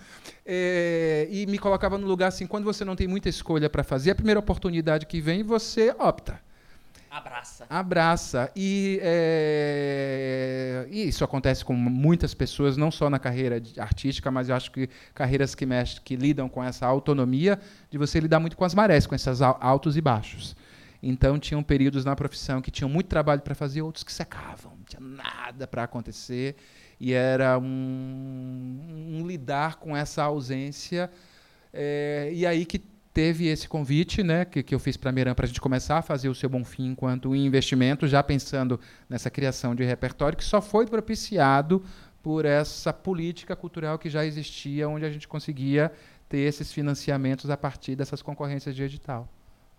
[0.45, 4.13] É, e me colocava no lugar assim, quando você não tem muita escolha para fazer,
[4.13, 6.41] a primeira oportunidade que vem, você opta.
[7.17, 7.67] Abraça.
[7.71, 8.53] Abraça.
[8.55, 14.57] E, é, e, isso acontece com muitas pessoas, não só na carreira artística, mas eu
[14.57, 17.59] acho que carreiras que, mexem, que lidam com essa autonomia,
[17.91, 20.55] de você lidar muito com as marés, com esses altos e baixos.
[21.03, 24.85] Então, tinham períodos na profissão que tinham muito trabalho para fazer, outros que secavam, não
[24.85, 26.57] tinha nada para acontecer
[26.99, 31.11] e era um, um lidar com essa ausência.
[31.73, 32.79] É, e aí que
[33.17, 35.99] teve esse convite né, que, que eu fiz para a Miram para a gente começar
[35.99, 38.79] a fazer o seu Bonfim enquanto investimento, já pensando
[39.09, 41.83] nessa criação de repertório, que só foi propiciado
[42.23, 45.91] por essa política cultural que já existia, onde a gente conseguia
[46.29, 49.29] ter esses financiamentos a partir dessas concorrências de edital,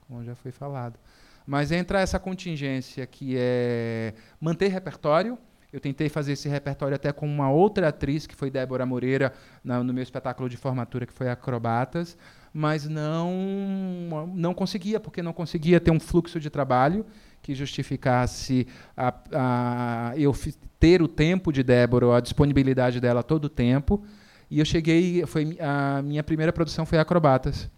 [0.08, 0.98] como já foi falado.
[1.46, 5.38] Mas entra essa contingência que é manter repertório,
[5.72, 9.84] eu tentei fazer esse repertório até com uma outra atriz, que foi Débora Moreira, na,
[9.84, 12.18] no meu espetáculo de formatura, que foi Acrobatas,
[12.54, 17.06] mas não, não conseguia, porque não conseguia ter um fluxo de trabalho
[17.42, 20.34] que justificasse a, a, eu
[20.80, 24.04] ter o tempo de Débora, a disponibilidade dela todo o tempo.
[24.50, 27.70] E eu cheguei, foi a minha primeira produção foi Acrobatas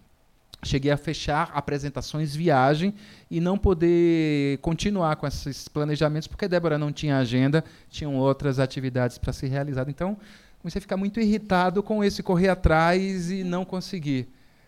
[0.64, 2.94] cheguei a fechar apresentações, viagem
[3.30, 9.18] e não poder continuar com esses planejamentos porque Débora não tinha agenda, tinham outras atividades
[9.18, 9.90] para ser realizadas.
[9.90, 10.18] Então,
[10.60, 14.28] comecei a ficar muito irritado com esse correr atrás e não conseguir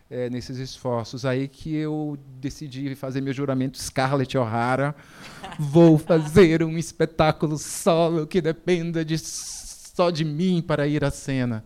[0.09, 1.25] é, nesses esforços.
[1.25, 4.93] Aí que eu decidi fazer meu juramento Scarlett O'Hara.
[5.57, 11.63] Vou fazer um espetáculo solo que dependa de só de mim para ir à cena.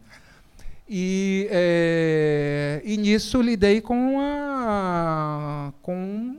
[0.88, 6.38] E, é, e nisso lidei com, a, com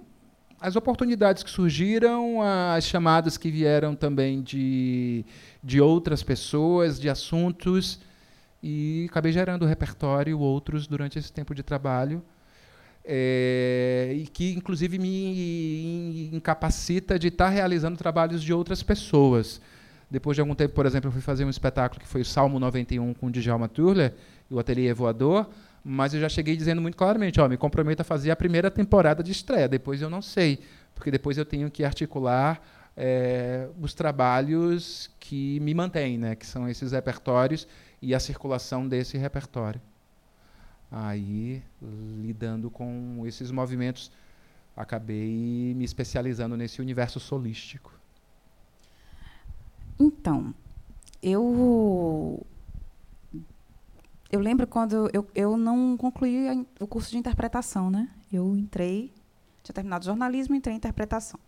[0.61, 5.25] as oportunidades que surgiram, as chamadas que vieram também de,
[5.63, 8.01] de outras pessoas, de assuntos,
[8.63, 12.23] e acabei gerando repertório, outros, durante esse tempo de trabalho,
[13.05, 19.61] é, e que, inclusive, me incapacita de estar realizando trabalhos de outras pessoas.
[20.11, 22.59] Depois de algum tempo, por exemplo, eu fui fazer um espetáculo que foi o Salmo
[22.61, 24.15] 91 com o Djalma Turler,
[24.51, 25.49] o Ateliê Voador,
[25.85, 29.23] mas eu já cheguei dizendo muito claramente, ó, me comprometo a fazer a primeira temporada
[29.23, 30.61] de estreia, depois eu não sei,
[30.95, 32.61] porque depois eu tenho que articular
[32.97, 37.69] é, os trabalhos que me mantêm, né, que são esses repertórios
[38.01, 39.81] e a circulação desse repertório.
[40.91, 41.63] Aí,
[42.23, 44.11] lidando com esses movimentos,
[44.77, 47.93] acabei me especializando nesse universo solístico.
[49.99, 50.55] Então,
[51.23, 52.47] eu
[54.37, 58.09] eu lembro quando eu, eu não concluí a, o curso de interpretação, né?
[58.33, 59.13] Eu entrei,
[59.63, 61.41] tinha terminado jornalismo, entrei em interpretação.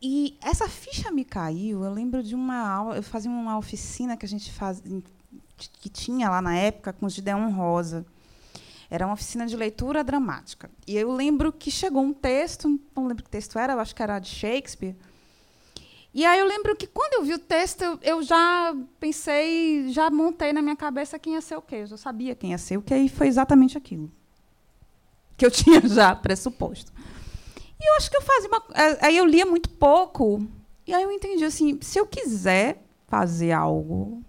[0.00, 1.84] E essa ficha me caiu.
[1.84, 4.82] Eu lembro de uma aula, eu fazia uma oficina que a gente faz,
[5.56, 8.04] que tinha lá na época com os Gideon Rosa.
[8.90, 10.70] Era uma oficina de leitura dramática.
[10.86, 14.02] E eu lembro que chegou um texto, não lembro que texto era, eu acho que
[14.02, 14.94] era de Shakespeare
[16.14, 20.10] E aí eu lembro que quando eu vi o texto, eu, eu já pensei, já
[20.10, 21.86] montei na minha cabeça quem ia ser o quê.
[21.88, 24.12] Eu sabia quem ia ser o quê, e foi exatamente aquilo.
[25.36, 26.92] Que eu tinha já pressuposto.
[27.80, 28.62] E eu acho que eu fazia uma.
[28.74, 30.46] é, Aí eu lia muito pouco.
[30.86, 34.22] E aí eu entendi assim: se eu quiser fazer algo,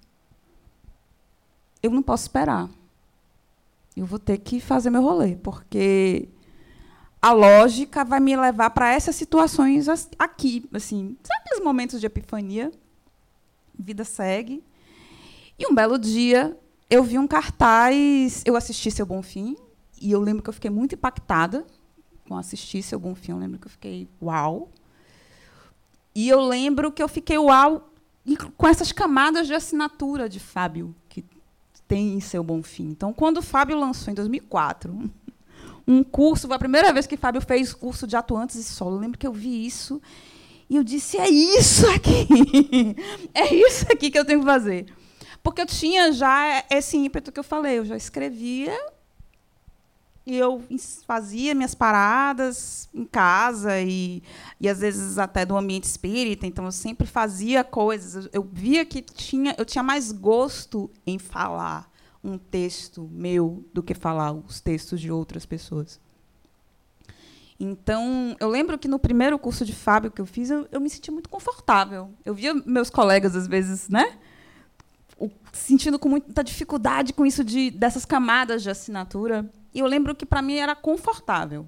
[1.82, 2.69] eu não posso esperar.
[3.96, 6.30] Eu vou ter que fazer meu rolê, porque
[7.23, 9.88] a lógica vai me levar para essas situações
[10.19, 12.69] aqui, assim, aqueles momentos de epifania?
[13.79, 14.62] Vida segue.
[15.57, 16.59] E um belo dia
[16.89, 19.55] eu vi um cartaz, eu assisti Seu Bom Fim,
[20.01, 21.65] e eu lembro que eu fiquei muito impactada
[22.27, 24.69] com assistir Seu Bom Fim, eu lembro que eu fiquei uau.
[26.13, 27.89] E eu lembro que eu fiquei uau
[28.57, 31.23] com essas camadas de assinatura de Fábio que
[31.88, 32.89] tem em Seu Bom Fim.
[32.89, 35.09] Então, quando o Fábio lançou em 2004
[35.88, 38.96] um curso, foi a primeira vez que Fábio fez curso de atuantes e solo.
[38.96, 40.02] Eu lembro que eu vi isso
[40.69, 42.28] e eu disse: é isso aqui,
[43.34, 44.86] é isso aqui que eu tenho que fazer.
[45.41, 48.74] Porque eu tinha já esse ímpeto que eu falei, eu já escrevia
[50.26, 50.63] e eu
[51.06, 54.24] fazia minhas paradas em casa e,
[54.60, 58.26] e às vezes até do ambiente espírita, então eu sempre fazia coisas.
[58.26, 61.91] Eu, eu via que tinha, eu tinha mais gosto em falar
[62.23, 65.99] um texto meu do que falar os textos de outras pessoas.
[67.59, 70.89] Então, eu lembro que no primeiro curso de Fábio que eu fiz, eu, eu me
[70.89, 72.09] senti muito confortável.
[72.25, 74.17] Eu via meus colegas, às vezes, né?
[75.17, 79.49] o- sentindo com muita dificuldade com isso de dessas camadas de assinatura.
[79.73, 81.65] E eu lembro que para mim era confortável.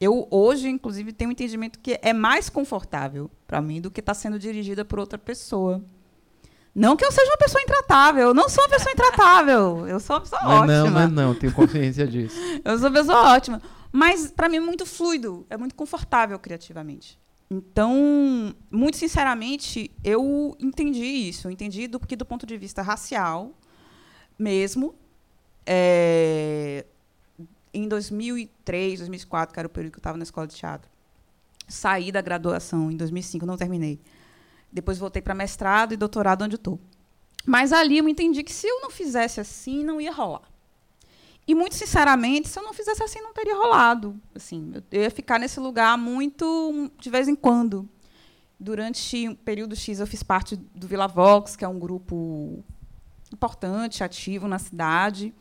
[0.00, 4.14] Eu hoje, inclusive, tenho um entendimento que é mais confortável para mim do que estar
[4.14, 5.82] sendo dirigida por outra pessoa.
[6.74, 9.86] Não que eu seja uma pessoa intratável, eu não sou uma pessoa intratável.
[9.86, 10.66] Eu sou uma pessoa é ótima.
[10.66, 12.36] não, não é não, tenho consciência disso.
[12.64, 13.62] Eu sou uma pessoa ótima.
[13.92, 17.16] Mas, para mim, é muito fluido, é muito confortável criativamente.
[17.48, 21.46] Então, muito sinceramente, eu entendi isso.
[21.46, 23.52] Eu entendi do, que, do ponto de vista racial,
[24.36, 24.96] mesmo,
[25.64, 26.84] é,
[27.72, 30.90] em 2003, 2004, que era o período que eu estava na escola de teatro,
[31.68, 34.00] saí da graduação em 2005, não terminei.
[34.74, 36.80] Depois voltei para mestrado e doutorado onde estou.
[37.46, 40.42] Mas ali eu entendi que se eu não fizesse assim, não ia rolar.
[41.46, 44.20] E muito sinceramente, se eu não fizesse assim, não teria rolado.
[44.34, 47.88] Assim, eu ia ficar nesse lugar muito de vez em quando.
[48.58, 52.64] Durante um período X, eu fiz parte do Vila Vox, que é um grupo
[53.32, 55.32] importante, ativo na cidade.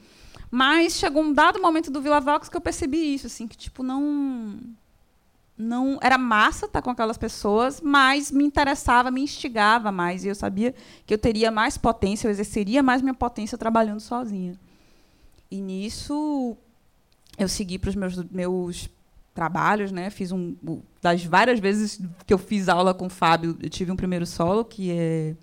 [0.51, 3.81] Mas chegou um dado momento do Vila Vox que eu percebi isso, assim, que tipo
[3.81, 4.59] não
[5.57, 10.35] não era massa estar com aquelas pessoas, mas me interessava, me instigava mais e eu
[10.35, 10.73] sabia
[11.05, 14.59] que eu teria mais potência, eu exerceria mais minha potência trabalhando sozinha.
[15.51, 16.57] E nisso
[17.37, 18.89] eu segui para os meus, meus
[19.33, 20.09] trabalhos, né?
[20.09, 20.55] Fiz um
[21.01, 24.65] das várias vezes que eu fiz aula com o Fábio, eu tive um primeiro solo
[24.65, 25.35] que é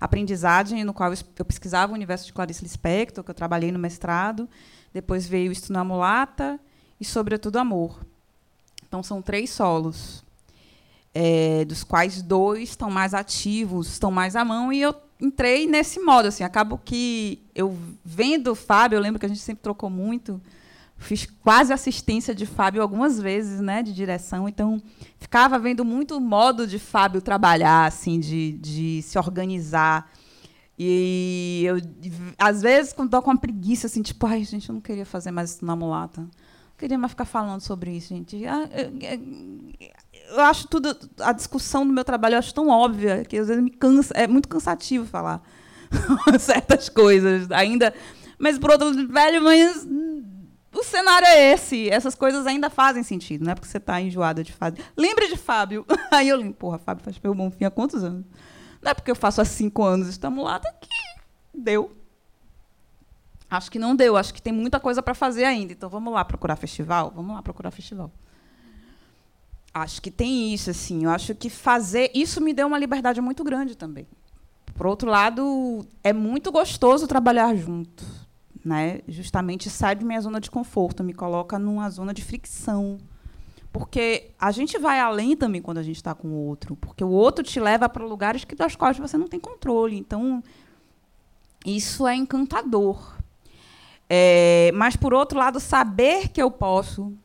[0.00, 4.48] aprendizagem, no qual eu pesquisava o universo de Clarice Lispector, que eu trabalhei no mestrado.
[4.92, 6.58] Depois veio Isto na Mulata
[7.00, 8.04] e Sobretudo Amor.
[8.92, 10.22] Então são três solos,
[11.14, 15.98] é, dos quais dois estão mais ativos, estão mais à mão, e eu entrei nesse
[15.98, 16.28] modo.
[16.28, 17.74] Assim, acabo que eu
[18.04, 20.38] vendo o Fábio, eu lembro que a gente sempre trocou muito,
[20.98, 24.82] fiz quase assistência de Fábio algumas vezes, né, de direção, então
[25.18, 30.12] ficava vendo muito o modo de Fábio trabalhar, assim, de, de se organizar.
[30.78, 31.76] E eu,
[32.36, 35.30] às vezes, quando dou com uma preguiça, assim, tipo, ai, gente, eu não queria fazer
[35.30, 36.28] mais isso na mulata.
[36.82, 38.44] Queria mais ficar falando sobre isso, gente.
[38.44, 43.46] Ah, eu- acho tudo, a discussão do meu trabalho eu acho tão óbvia que às
[43.46, 45.40] vezes me cansa, é muito cansativo falar
[46.40, 47.94] certas coisas ainda.
[48.36, 49.86] Mas por outro velho, mas
[50.74, 51.88] o cenário é esse.
[51.88, 54.82] Essas coisas ainda fazem sentido, não é porque você está enjoada de fazer.
[54.96, 55.86] Lembre de Fábio.
[56.10, 58.24] Aí eu lembro, porra, Fábio faz pelo bom fim há quantos anos?
[58.82, 60.88] Não é porque eu faço há cinco anos estamos lá, tá que
[61.54, 61.96] deu.
[63.52, 65.74] Acho que não deu, acho que tem muita coisa para fazer ainda.
[65.74, 67.12] Então vamos lá procurar festival?
[67.14, 68.10] Vamos lá procurar festival.
[69.74, 71.04] Acho que tem isso, assim.
[71.04, 72.10] Eu acho que fazer.
[72.14, 74.06] Isso me deu uma liberdade muito grande também.
[74.74, 78.02] Por outro lado, é muito gostoso trabalhar junto.
[78.64, 79.00] Né?
[79.06, 82.96] Justamente sai de minha zona de conforto, me coloca numa zona de fricção.
[83.70, 86.74] Porque a gente vai além também quando a gente está com o outro.
[86.74, 89.98] Porque o outro te leva para lugares que das quais você não tem controle.
[89.98, 90.42] Então,
[91.66, 93.20] isso é encantador.
[94.14, 97.16] É, mas, por outro lado, saber que eu posso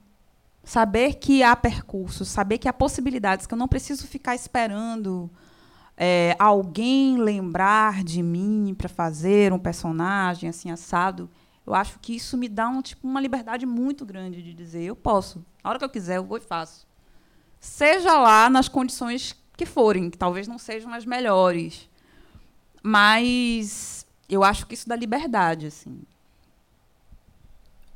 [0.63, 5.29] saber que há percurso, saber que há possibilidades, que eu não preciso ficar esperando
[5.97, 11.29] é, alguém lembrar de mim para fazer um personagem assim assado.
[11.65, 14.95] Eu acho que isso me dá um, tipo, uma liberdade muito grande de dizer eu
[14.95, 16.87] posso, a hora que eu quiser eu vou e faço,
[17.59, 21.89] seja lá nas condições que forem, que talvez não sejam as melhores.
[22.81, 26.01] Mas eu acho que isso dá liberdade, assim.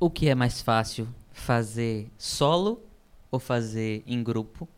[0.02, 2.84] O que é mais fácil, fazer solo
[3.30, 4.68] ou fazer em grupo?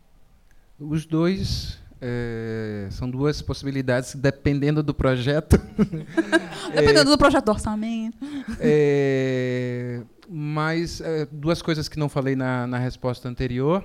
[0.79, 5.59] Os dois é, são duas possibilidades, dependendo do projeto.
[6.75, 8.19] Dependendo do projeto do orçamento.
[8.59, 13.83] É, mas é, duas coisas que não falei na, na resposta anterior,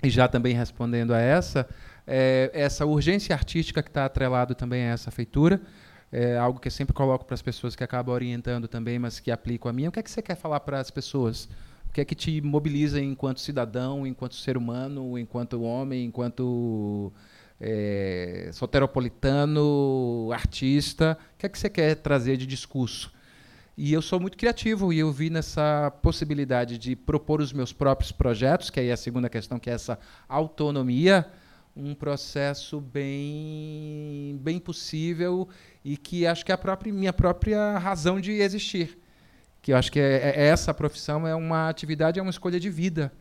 [0.00, 1.68] e já também respondendo a essa,
[2.06, 5.60] é, essa urgência artística que está atrelado também a essa feitura,
[6.10, 9.30] é algo que eu sempre coloco para as pessoas que acabam orientando também, mas que
[9.30, 9.86] aplico a mim.
[9.88, 11.48] O que é que você quer falar para as pessoas?
[11.88, 17.12] O que é que te mobiliza enquanto cidadão, enquanto ser humano, enquanto homem, enquanto
[17.60, 21.18] é, soteropolitano, artista?
[21.34, 23.12] O que é que você quer trazer de discurso?
[23.76, 28.10] E eu sou muito criativo e eu vi nessa possibilidade de propor os meus próprios
[28.10, 31.24] projetos, que aí é a segunda questão, que é essa autonomia,
[31.76, 35.48] um processo bem, bem possível
[35.84, 38.98] e que acho que é a própria, minha própria razão de existir.
[39.62, 42.70] Que eu acho que é, é essa profissão é uma atividade, é uma escolha de
[42.70, 43.12] vida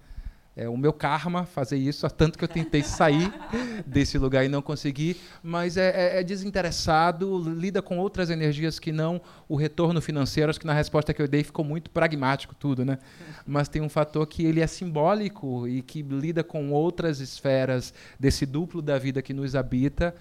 [0.58, 3.32] é o meu karma fazer isso, tanto que eu tentei sair
[3.86, 8.92] desse lugar e não consegui, mas é, é, é, desinteressado, lida com outras energias que
[8.92, 10.50] não o retorno financeiro.
[10.50, 12.98] Acho que na resposta que eu dei ficou muito pragmático tudo, né?
[13.46, 18.44] Mas tem um fator que ele é simbólico e que lida com outras esferas desse
[18.44, 20.16] duplo da vida que nos habita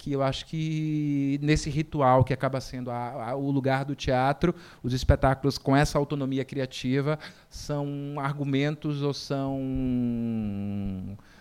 [0.00, 4.54] que eu acho que nesse ritual que acaba sendo a, a, o lugar do teatro,
[4.82, 7.18] os espetáculos com essa autonomia criativa
[7.50, 9.58] são argumentos ou são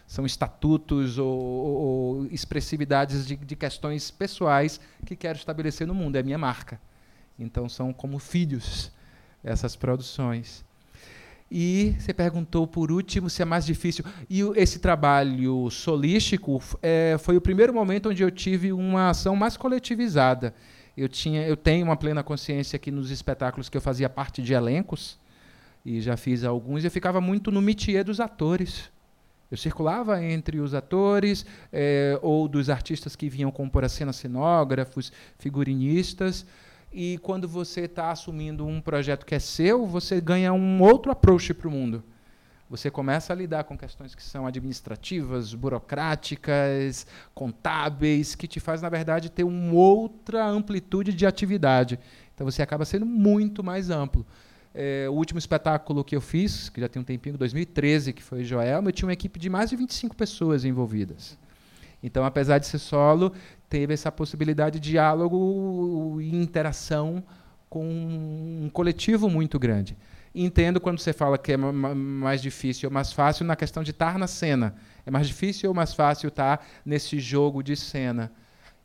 [0.06, 6.18] são estatutos ou, ou, expressividades de, de, questões pessoais que quero estabelecer no mundo.
[6.18, 6.82] É minha marca.
[7.38, 8.92] Então são como filhos
[9.42, 10.66] essas produções
[11.52, 14.06] e você perguntou por último se é mais difícil.
[14.30, 19.58] E esse trabalho solístico é, foi o primeiro momento onde eu tive uma ação mais
[19.58, 20.54] coletivizada.
[20.96, 24.54] Eu, tinha, eu tenho uma plena consciência que nos espetáculos que eu fazia parte de
[24.54, 25.18] elencos,
[25.86, 28.92] e já fiz alguns, eu ficava muito no métier dos atores.
[29.50, 35.12] Eu circulava entre os atores é, ou dos artistas que vinham compor a cena, cenógrafos,
[35.40, 36.46] figurinistas.
[36.92, 41.54] E quando você está assumindo um projeto que é seu, você ganha um outro approach
[41.54, 42.04] para o mundo.
[42.70, 48.90] Você começa a lidar com questões que são administrativas, burocráticas, contábeis, que te faz, na
[48.90, 52.00] verdade, ter uma outra amplitude de atividade.
[52.34, 54.26] Então você acaba sendo muito mais amplo.
[54.74, 58.44] É, o último espetáculo que eu fiz, que já tem um tempinho, 2013, que foi
[58.44, 61.40] Joelma, eu tinha uma equipe de mais de 25 pessoas envolvidas.
[62.02, 63.34] Então, apesar de ser solo,
[63.70, 67.24] teve essa possibilidade de diálogo e interação
[67.70, 69.96] com um coletivo muito grande.
[70.34, 74.18] Entendo quando você fala que é mais difícil ou mais fácil na questão de estar
[74.18, 74.76] na cena.
[75.06, 78.32] É mais difícil ou mais fácil estar nesse jogo de cena?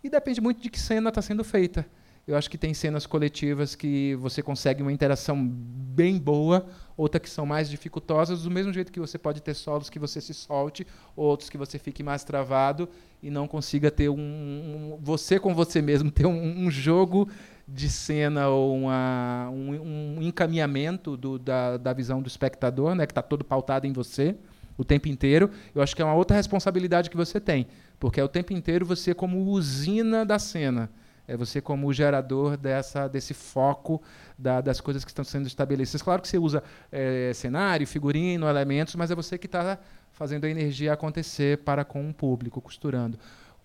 [0.03, 1.87] E depende muito de que cena está sendo feita.
[2.27, 7.29] Eu acho que tem cenas coletivas que você consegue uma interação bem boa, outras que
[7.29, 10.87] são mais dificultosas, do mesmo jeito que você pode ter solos que você se solte,
[11.15, 12.89] outros que você fique mais travado
[13.23, 17.29] e não consiga ter um, um você com você mesmo, ter um, um jogo
[17.69, 23.13] de cena ou uma, um, um, encaminhamento do, da, da visão do espectador, né, que
[23.13, 24.35] está todo pautado em você
[24.79, 25.51] o tempo inteiro.
[25.75, 27.67] Eu acho que é uma outra responsabilidade que você tem,
[28.01, 30.91] porque é o tempo inteiro você como usina da cena
[31.27, 34.03] é você como gerador dessa, desse foco
[34.39, 36.03] da, das coisas que estão sendo estabelecidas.
[36.03, 39.79] Claro que você usa é, cenário, figurino, elementos, mas é você que está
[40.13, 43.19] fazendo a energia acontecer para com o público, costurando.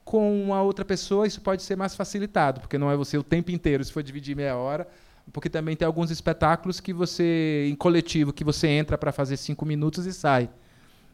[0.04, 3.52] Com uma outra pessoa, isso pode ser mais facilitado, porque não é você o tempo
[3.52, 4.88] inteiro, se for dividir meia hora,
[5.32, 9.66] porque também tem alguns espetáculos que você, em coletivo, que você entra para fazer cinco
[9.66, 10.50] minutos e sai.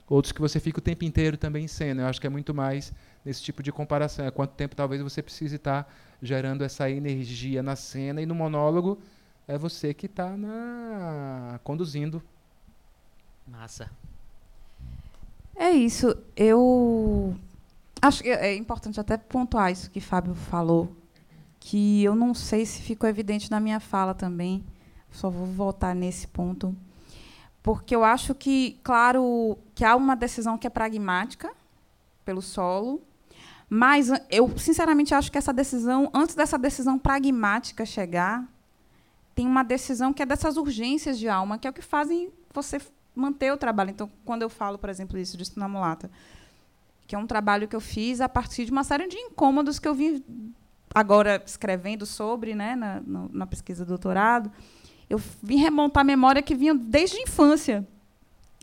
[0.08, 2.04] Outros que você fica o tempo inteiro também em cena.
[2.04, 2.94] Eu acho que é muito mais
[3.26, 4.26] nesse tipo de comparação.
[4.26, 5.90] É quanto tempo talvez você precise estar tá
[6.22, 9.00] gerando essa energia na cena e no monólogo
[9.48, 10.30] é você que está
[11.64, 12.22] conduzindo.
[13.48, 13.90] Massa.
[15.56, 16.16] É isso.
[16.36, 17.36] Eu
[18.02, 20.96] acho que é importante até pontuar isso que Fábio falou,
[21.60, 24.64] que eu não sei se ficou evidente na minha fala também.
[25.12, 26.76] Só vou voltar nesse ponto.
[27.64, 31.52] Porque eu acho que, claro, que há uma decisão que é pragmática
[32.24, 33.02] pelo solo,
[33.70, 38.47] mas eu, sinceramente, acho que essa decisão, antes dessa decisão pragmática chegar,
[39.34, 42.80] tem uma decisão que é dessas urgências de alma, que é o que fazem você
[43.16, 43.89] manter o trabalho.
[43.89, 46.11] Então, quando eu falo, por exemplo, isso de na mulata,
[47.07, 49.88] que é um trabalho que eu fiz a partir de uma série de incômodos que
[49.88, 50.24] eu vim
[50.93, 53.01] agora escrevendo sobre, né, na,
[53.32, 54.51] na pesquisa do doutorado,
[55.09, 57.88] eu vim remontar a memória que vinha desde a infância.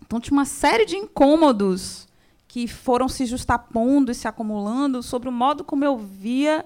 [0.04, 2.08] Então, tinha uma série de incômodos
[2.52, 6.62] que foram se justapondo e se acumulando sobre o modo como eu via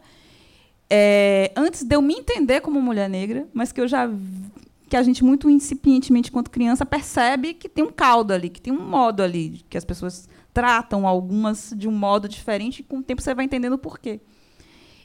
[0.90, 4.10] é, antes de eu me entender como mulher negra, mas que eu já
[4.88, 8.72] que a gente muito incipientemente, enquanto criança, percebe que tem um caldo ali, que tem
[8.72, 13.02] um modo ali, que as pessoas tratam algumas de um modo diferente e com o
[13.02, 14.20] tempo você vai entendendo o porquê.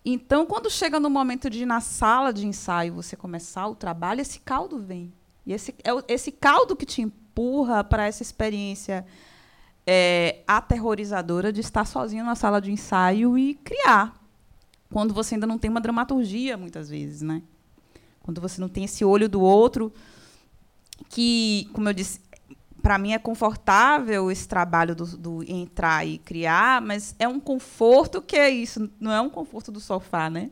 [0.03, 4.21] Então, quando chega no momento de ir na sala de ensaio você começar o trabalho,
[4.21, 5.13] esse caldo vem.
[5.45, 9.05] E esse, é esse caldo que te empurra para essa experiência
[9.85, 14.13] é, aterrorizadora de estar sozinho na sala de ensaio e criar.
[14.91, 17.41] Quando você ainda não tem uma dramaturgia, muitas vezes, né?
[18.21, 19.91] Quando você não tem esse olho do outro,
[21.09, 22.19] que, como eu disse,
[22.81, 28.21] para mim é confortável esse trabalho do, do, entrar e criar, mas é um conforto
[28.21, 30.51] que é isso, não é um conforto do sofá, né?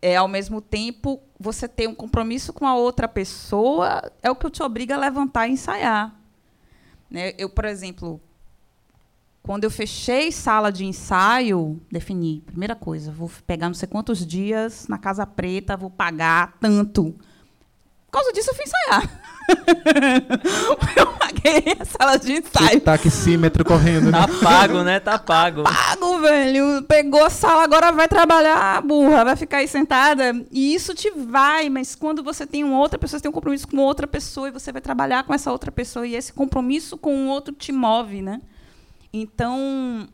[0.00, 4.48] É ao mesmo tempo você ter um compromisso com a outra pessoa é o que
[4.48, 6.17] te obriga a levantar e ensaiar.
[7.10, 7.32] Né?
[7.38, 8.20] Eu, por exemplo,
[9.42, 14.86] quando eu fechei sala de ensaio, defini, primeira coisa, vou pegar não sei quantos dias
[14.88, 17.12] na Casa Preta, vou pagar tanto.
[18.06, 19.37] Por causa disso, eu fui ensaiar.
[20.96, 22.80] eu paguei a sala de ensaio.
[22.80, 24.10] Taxímetro correndo.
[24.10, 24.18] Né?
[24.18, 25.00] Tá pago, né?
[25.00, 25.62] Tá pago.
[25.64, 26.82] Pago, velho.
[26.82, 30.44] Pegou a sala, agora vai trabalhar, burra, vai ficar aí sentada.
[30.50, 33.66] E isso te vai, mas quando você tem uma outra pessoa, você tem um compromisso
[33.66, 37.26] com outra pessoa e você vai trabalhar com essa outra pessoa e esse compromisso com
[37.26, 38.40] o outro te move, né?
[39.12, 40.06] Então,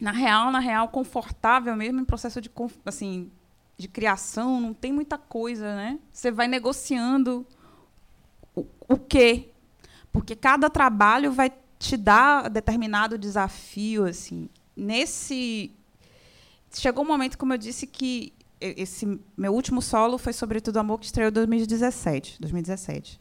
[0.00, 2.50] na real, na real, confortável mesmo em processo de
[2.84, 3.30] assim,
[3.78, 5.98] de criação, não tem muita coisa, né?
[6.12, 7.46] Você vai negociando
[8.54, 9.50] o, o quê?
[10.12, 14.48] Porque cada trabalho vai te dar determinado desafio, assim.
[14.76, 15.74] Nesse
[16.74, 21.06] chegou um momento, como eu disse, que esse meu último solo foi sobretudo Amor que
[21.06, 23.20] estreou em 2017, 2017.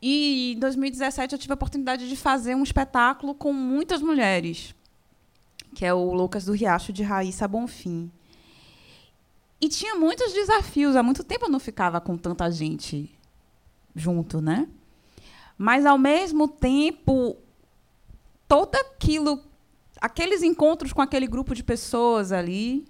[0.00, 4.74] E em 2017 eu tive a oportunidade de fazer um espetáculo com muitas mulheres,
[5.74, 8.10] que é o Lucas do Riacho de Raíssa Bonfim.
[9.58, 10.96] E tinha muitos desafios.
[10.96, 13.15] Há muito tempo eu não ficava com tanta gente
[13.96, 14.68] junto, né?
[15.58, 17.36] Mas ao mesmo tempo,
[18.46, 19.42] todo aquilo,
[20.00, 22.86] aqueles encontros com aquele grupo de pessoas ali,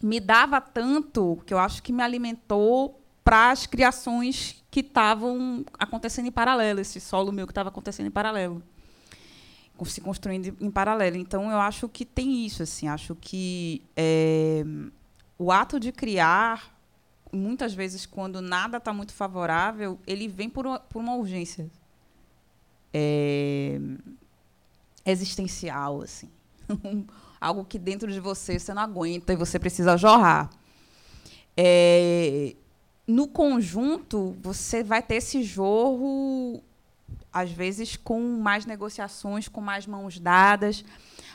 [0.00, 6.26] me dava tanto que eu acho que me alimentou para as criações que estavam acontecendo
[6.26, 8.62] em paralelo, esse solo meu que estava acontecendo em paralelo,
[9.84, 11.16] se construindo em paralelo.
[11.16, 14.64] Então eu acho que tem isso, assim, acho que é,
[15.38, 16.79] o ato de criar,
[17.32, 21.70] muitas vezes, quando nada está muito favorável, ele vem por uma, por uma urgência
[22.92, 23.80] é,
[25.04, 26.30] existencial, assim.
[27.40, 30.50] Algo que dentro de você você não aguenta e você precisa jorrar.
[31.56, 32.54] É,
[33.06, 36.62] no conjunto, você vai ter esse jorro,
[37.32, 40.84] às vezes, com mais negociações, com mais mãos dadas.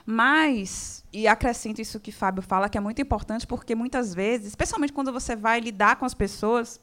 [0.06, 4.93] Mas, e acrescento isso que Fábio fala, que é muito importante, porque muitas vezes, especialmente
[4.93, 6.80] quando você vai lidar com as pessoas,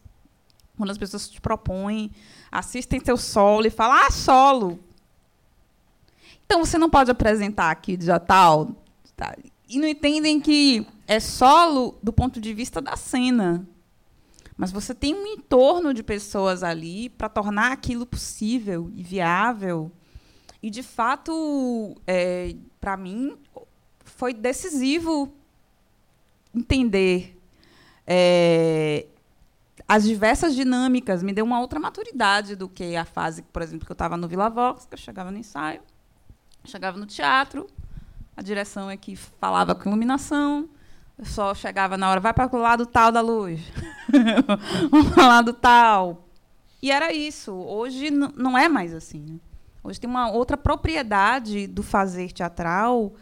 [0.77, 2.11] quando as pessoas te propõem,
[2.51, 4.81] assistem teu solo e falam, ah, solo.
[6.45, 8.75] Então você não pode apresentar aqui de tal.
[9.16, 9.37] Tá?
[9.68, 13.66] E não entendem que é solo do ponto de vista da cena.
[14.57, 19.91] Mas você tem um entorno de pessoas ali para tornar aquilo possível e viável.
[20.63, 23.37] E, de fato, é, para mim,
[24.05, 25.33] foi decisivo
[26.55, 27.37] entender
[28.07, 29.07] é,
[29.89, 31.23] as diversas dinâmicas.
[31.23, 34.29] Me deu uma outra maturidade do que a fase, por exemplo, que eu estava no
[34.29, 35.81] Vila Vox, que eu chegava no ensaio,
[36.65, 37.69] chegava no teatro,
[38.37, 40.69] a direção é que falava com iluminação,
[41.19, 43.61] eu só chegava na hora, vai para o lado tal da luz,
[44.91, 46.29] vamos para o lado tal.
[46.81, 47.53] E era isso.
[47.53, 49.21] Hoje não é mais assim.
[49.21, 49.51] Né?
[49.83, 53.14] Hoje tem uma outra propriedade do fazer teatral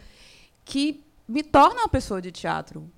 [0.63, 2.89] que me torna uma pessoa de teatro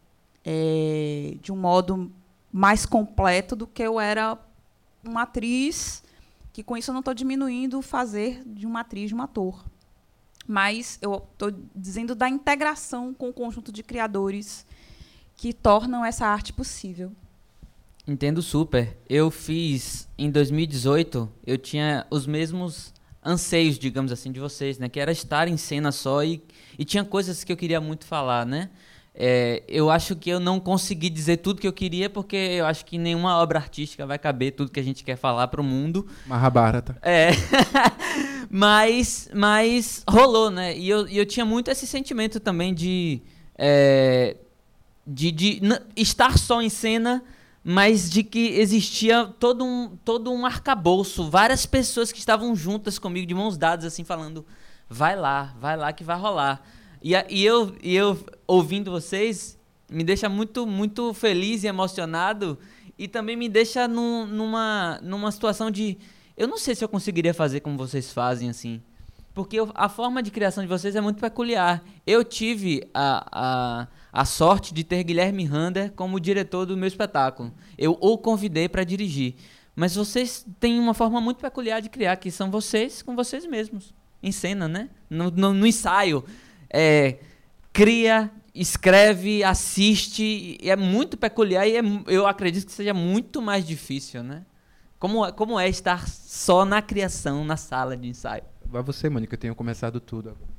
[0.43, 2.11] é, de um modo
[2.51, 4.37] mais completo do que eu era
[5.03, 6.03] uma atriz,
[6.51, 9.63] que com isso eu não estou diminuindo o fazer de uma atriz, de um ator.
[10.45, 14.65] Mas eu estou dizendo da integração com o conjunto de criadores
[15.37, 17.11] que tornam essa arte possível.
[18.05, 18.97] Entendo super.
[19.09, 22.92] Eu fiz em 2018, eu tinha os mesmos
[23.25, 24.89] anseios, digamos assim, de vocês, né?
[24.89, 26.43] Que era estar em cena só e,
[26.77, 28.69] e tinha coisas que eu queria muito falar, né?
[29.15, 32.83] É, eu acho que eu não consegui dizer tudo que eu queria, porque eu acho
[32.83, 36.07] que nenhuma obra artística vai caber tudo que a gente quer falar para o mundo.
[36.25, 36.97] Mahabharata.
[37.01, 37.29] É.
[38.49, 40.75] mas, mas rolou, né?
[40.75, 43.21] E eu, e eu tinha muito esse sentimento também de,
[43.55, 44.35] é,
[45.05, 45.61] de, de
[45.95, 47.23] estar só em cena
[47.63, 53.25] mas de que existia todo um, todo um arcabouço, várias pessoas que estavam juntas comigo,
[53.25, 54.45] de mãos dadas, assim, falando:
[54.89, 56.61] vai lá, vai lá que vai rolar.
[57.01, 59.57] E, e eu, e eu ouvindo vocês
[59.89, 62.57] me deixa muito, muito feliz e emocionado
[62.97, 65.97] e também me deixa num- numa, numa situação de
[66.35, 68.81] eu não sei se eu conseguiria fazer como vocês fazem assim.
[69.33, 71.83] Porque eu- a forma de criação de vocês é muito peculiar.
[72.07, 77.51] Eu tive a, a, a sorte de ter Guilherme Rander como diretor do meu espetáculo.
[77.77, 79.33] Eu o convidei para dirigir.
[79.75, 83.91] Mas vocês têm uma forma muito peculiar de criar, que são vocês com vocês mesmos.
[84.21, 84.89] Em cena, né?
[85.09, 86.23] No, no- no ensaio.
[86.69, 87.17] É,
[87.73, 90.57] cria, escreve, assiste.
[90.61, 94.45] E é muito peculiar e é eu acredito que seja muito mais difícil, né?
[94.99, 98.43] Como, é- como é estar só na criação, na sala de ensaio?
[98.65, 100.53] Vai você, Mônica, eu tenho começado tudo agora.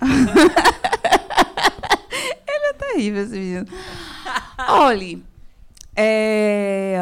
[2.80, 3.66] terrível esse menino.
[4.68, 5.22] Olhe,
[5.94, 6.98] é,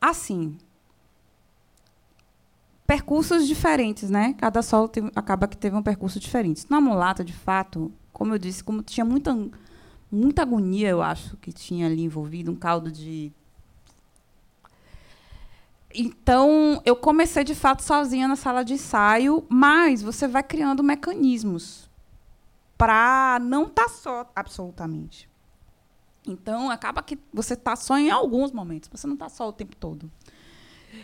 [0.00, 0.56] assim,
[2.86, 4.34] percursos diferentes, né?
[4.38, 6.66] Cada solo acaba que teve um percurso diferente.
[6.68, 9.36] Na mulata, de fato, como eu disse, como tinha muita,
[10.10, 13.32] muita agonia, eu acho, que tinha ali envolvido, um caldo de
[15.96, 21.88] então, eu comecei de fato sozinha na sala de ensaio, mas você vai criando mecanismos
[22.84, 25.26] para não estar só absolutamente.
[26.26, 29.74] Então, acaba que você está só em alguns momentos, você não está só o tempo
[29.74, 30.10] todo.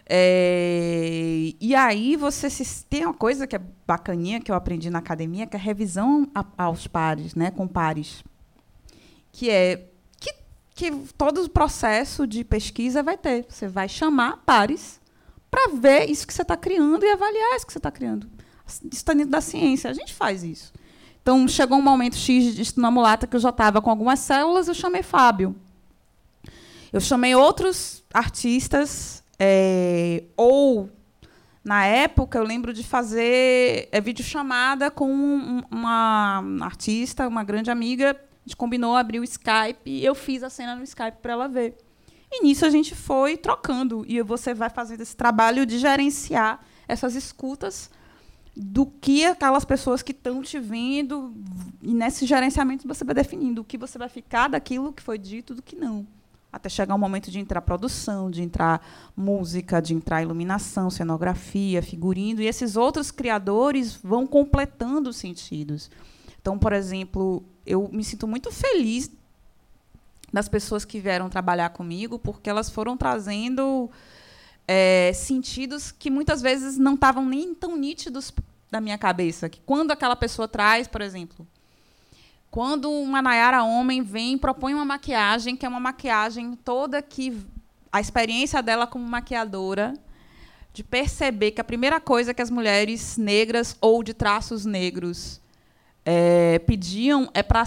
[0.06, 4.98] É, e aí você se, tem uma coisa que é bacaninha que eu aprendi na
[4.98, 8.22] academia, que é a revisão a- aos pares, né, com pares,
[9.32, 9.86] que é
[10.20, 10.34] que,
[10.74, 13.46] que todo o processo de pesquisa vai ter.
[13.48, 15.00] Você vai chamar pares
[15.50, 18.28] para ver isso que você está criando e avaliar isso que você está criando.
[18.66, 19.90] Isso está dentro da ciência.
[19.90, 20.72] A gente faz isso.
[21.22, 24.18] Então, chegou um momento X de estudo na mulata que eu já estava com algumas
[24.20, 25.54] células, eu chamei Fábio.
[26.92, 30.90] Eu chamei outros artistas, é, ou,
[31.62, 38.10] na época, eu lembro de fazer é, videochamada com um- uma artista, uma grande amiga.
[38.12, 41.46] A gente combinou abrir o Skype e eu fiz a cena no Skype para ela
[41.48, 41.76] ver.
[42.32, 44.04] E nisso a gente foi trocando.
[44.08, 47.88] E você vai fazendo esse trabalho de gerenciar essas escutas
[48.62, 51.32] do que aquelas pessoas que estão te vendo.
[51.82, 55.54] E nesse gerenciamento você vai definindo o que você vai ficar daquilo que foi dito
[55.54, 56.06] do que não.
[56.52, 58.84] Até chegar o momento de entrar produção, de entrar
[59.16, 62.42] música, de entrar iluminação, cenografia, figurino.
[62.42, 65.90] E esses outros criadores vão completando os sentidos.
[66.38, 69.10] Então, por exemplo, eu me sinto muito feliz
[70.30, 73.90] das pessoas que vieram trabalhar comigo, porque elas foram trazendo
[74.68, 78.32] é, sentidos que muitas vezes não estavam nem tão nítidos
[78.70, 79.48] da minha cabeça.
[79.48, 81.46] Que quando aquela pessoa traz, por exemplo,
[82.50, 87.36] quando uma Nayara homem vem e propõe uma maquiagem, que é uma maquiagem toda que
[87.92, 89.94] a experiência dela como maquiadora
[90.72, 95.40] de perceber que a primeira coisa que as mulheres negras ou de traços negros
[96.04, 97.64] é, pediam é pra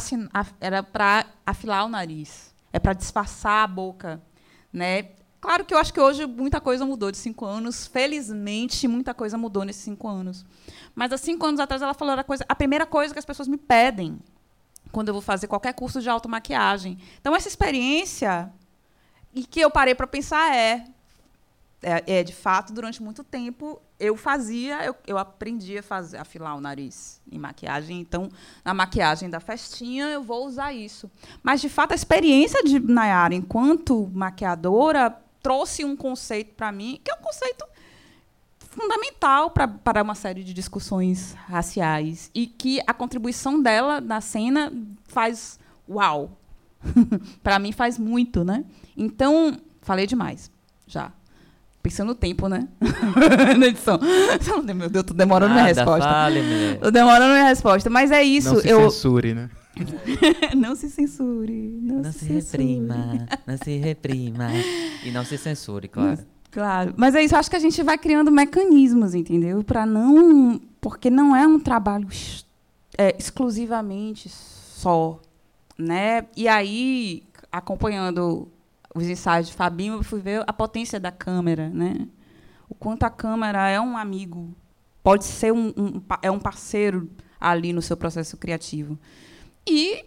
[0.60, 4.22] era para afilar o nariz, é para disfarçar a boca,
[4.72, 5.10] né?
[5.40, 7.86] Claro que eu acho que hoje muita coisa mudou de cinco anos.
[7.86, 10.46] Felizmente, muita coisa mudou nesses cinco anos.
[10.96, 13.48] Mas há cinco anos atrás ela falou a coisa, a primeira coisa que as pessoas
[13.48, 14.20] me pedem
[14.92, 16.98] quando eu vou fazer qualquer curso de automaquiagem.
[17.20, 18.52] Então essa experiência
[19.34, 20.86] e que eu parei para pensar é,
[21.82, 26.56] é, é, de fato durante muito tempo eu fazia, eu, eu aprendi a fazer, afilar
[26.56, 28.00] o nariz em maquiagem.
[28.00, 28.30] Então
[28.64, 31.10] na maquiagem da festinha eu vou usar isso.
[31.42, 37.12] Mas de fato a experiência de Nayara enquanto maquiadora trouxe um conceito para mim que
[37.12, 37.66] é um conceito
[38.74, 44.72] fundamental pra- para uma série de discussões raciais e que a contribuição dela na cena
[45.08, 46.38] faz uau.
[47.44, 48.66] para mim faz muito, né?
[48.98, 50.52] Então, falei demais,
[50.86, 51.12] já.
[51.82, 52.68] Pensando no tempo, né?
[53.58, 54.00] na edição.
[54.76, 56.10] Meu Deus, tô demorando minha Nada, resposta.
[56.10, 56.80] Fale, mulher.
[56.80, 58.54] Tô demorando minha resposta, mas é isso.
[58.54, 59.50] Não se eu censure, né?
[60.56, 62.64] não se censure, não, Não se, se censure.
[62.64, 64.48] reprima, não se reprima.
[65.04, 66.20] E não se censure, claro.
[66.54, 67.36] Claro, mas é isso.
[67.36, 69.64] Acho que a gente vai criando mecanismos, entendeu?
[69.64, 72.08] Para não, porque não é um trabalho
[72.96, 75.20] é, exclusivamente só,
[75.76, 76.28] né?
[76.38, 78.48] E aí, acompanhando
[78.94, 82.08] os ensaios de Fabinho, eu fui ver a potência da câmera, né?
[82.70, 84.54] O quanto a câmera é um amigo,
[85.02, 88.98] pode ser um, um é um parceiro ali no seu processo criativo.
[89.68, 90.06] E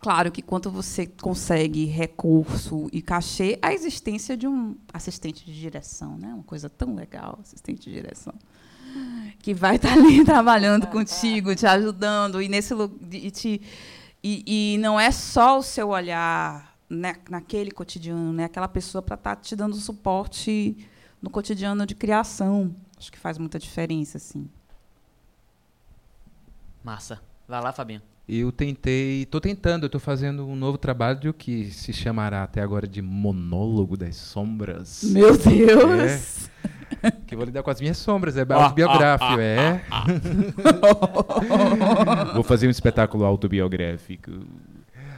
[0.00, 6.16] Claro que quando você consegue recurso e cachê, a existência de um assistente de direção,
[6.16, 6.28] né?
[6.28, 8.34] Uma coisa tão legal, assistente de direção,
[9.40, 12.74] que vai estar ali trabalhando contigo, te ajudando e nesse
[13.10, 13.60] e, te,
[14.22, 18.44] e, e não é só o seu olhar né, naquele cotidiano, né?
[18.44, 20.76] Aquela pessoa para estar te dando suporte
[21.20, 22.74] no cotidiano de criação.
[22.96, 24.48] Acho que faz muita diferença, assim.
[26.84, 27.20] Massa.
[27.48, 28.02] Vai lá, Fabinho.
[28.28, 32.86] Eu tentei, tô tentando, eu tô fazendo um novo trabalho que se chamará até agora
[32.86, 35.02] de Monólogo das Sombras.
[35.04, 36.50] Meu Deus!
[37.02, 39.82] É, que eu vou lidar com as minhas sombras, é autobiográfico, é.
[42.34, 44.30] vou fazer um espetáculo autobiográfico.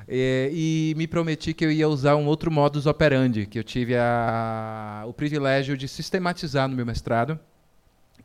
[0.06, 3.96] É, e me prometi que eu ia usar um outro modus operandi, que eu tive
[3.96, 7.38] a, o privilégio de sistematizar no meu mestrado,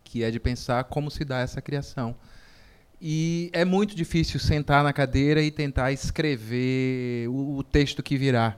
[0.03, 2.15] que é de pensar como se dá essa criação.
[3.01, 8.57] E é muito difícil sentar na cadeira e tentar escrever o, o texto que virá.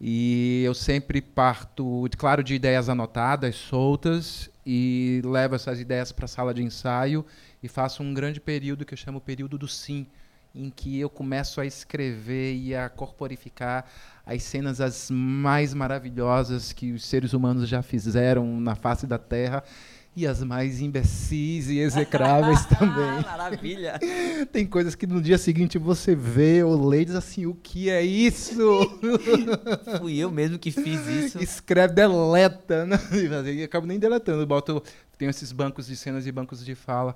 [0.00, 6.28] E eu sempre parto, claro, de ideias anotadas, soltas, e levo essas ideias para a
[6.28, 7.24] sala de ensaio
[7.62, 10.06] e faço um grande período que eu chamo período do sim,
[10.54, 13.86] em que eu começo a escrever e a corporificar
[14.26, 19.64] as cenas as mais maravilhosas que os seres humanos já fizeram na face da Terra
[20.16, 23.22] e as mais imbecis e execráveis também.
[23.22, 23.98] Maravilha!
[24.52, 27.88] Tem coisas que no dia seguinte você vê ou lê e diz assim, o que
[27.88, 28.58] é isso?
[30.00, 31.42] Fui eu mesmo que fiz isso.
[31.42, 32.84] Escreve, deleta.
[32.84, 32.98] Né?
[33.54, 34.82] E acabo nem deletando, boto,
[35.16, 37.14] tenho esses bancos de cenas e bancos de fala.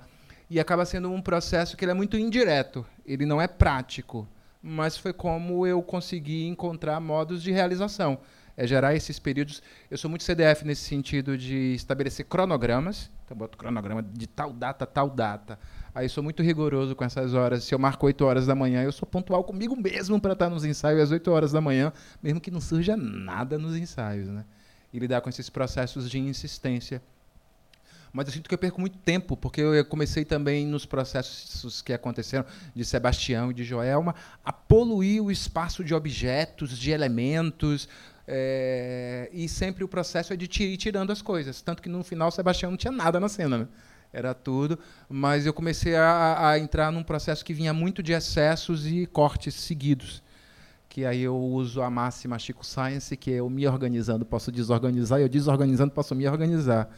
[0.49, 4.29] E acaba sendo um processo que ele é muito indireto, ele não é prático,
[4.63, 8.19] mas foi como eu consegui encontrar modos de realização
[8.57, 9.63] é gerar esses períodos.
[9.91, 13.11] Eu sou muito CDF nesse sentido de estabelecer cronogramas.
[13.25, 15.59] Então, boto cronograma de tal data, tal data.
[15.95, 17.65] Aí sou muito rigoroso com essas horas.
[17.65, 20.65] Se eu marco 8 horas da manhã, eu sou pontual comigo mesmo para estar nos
[20.65, 21.93] ensaios às 8 horas da manhã,
[22.23, 24.29] mesmo que não surja nada nos ensaios.
[24.29, 24.45] Né?
[24.93, 27.03] E lidar com esses processos de insistência.
[28.13, 31.95] Mas eu sinto que eu perco muito tempo, porque eu comecei também nos processos que
[31.95, 32.45] aconteceram
[32.75, 37.89] de Sebastião e de Joelma a poluir o espaço de objetos, de elementos,
[38.27, 41.61] é, e sempre o processo é de ir tirando as coisas.
[41.61, 43.59] Tanto que no final o Sebastião não tinha nada na cena.
[43.59, 43.69] Né?
[44.13, 44.79] Era tudo.
[45.09, 49.55] Mas eu comecei a, a, entrar num processo que vinha muito de excessos e cortes
[49.55, 50.23] seguidos.
[50.89, 55.21] Que aí eu uso a máxima Chico Science, que é eu me organizando posso desorganizar,
[55.21, 56.91] eu desorganizando posso me organizar.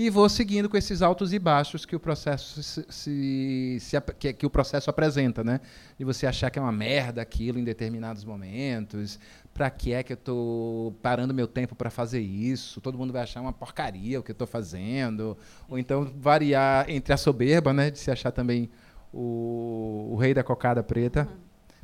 [0.00, 4.32] E vou seguindo com esses altos e baixos que o processo se, se, se que,
[4.32, 5.60] que, o processo apresenta, né?
[5.98, 9.18] De você achar que é uma merda aquilo em determinados momentos,
[9.58, 12.80] para que é que eu estou parando meu tempo para fazer isso?
[12.80, 15.36] Todo mundo vai achar uma porcaria o que eu estou fazendo.
[15.68, 18.70] Ou então variar entre a soberba, né, de se achar também
[19.12, 21.22] o, o rei da cocada preta.
[21.28, 21.36] Uhum.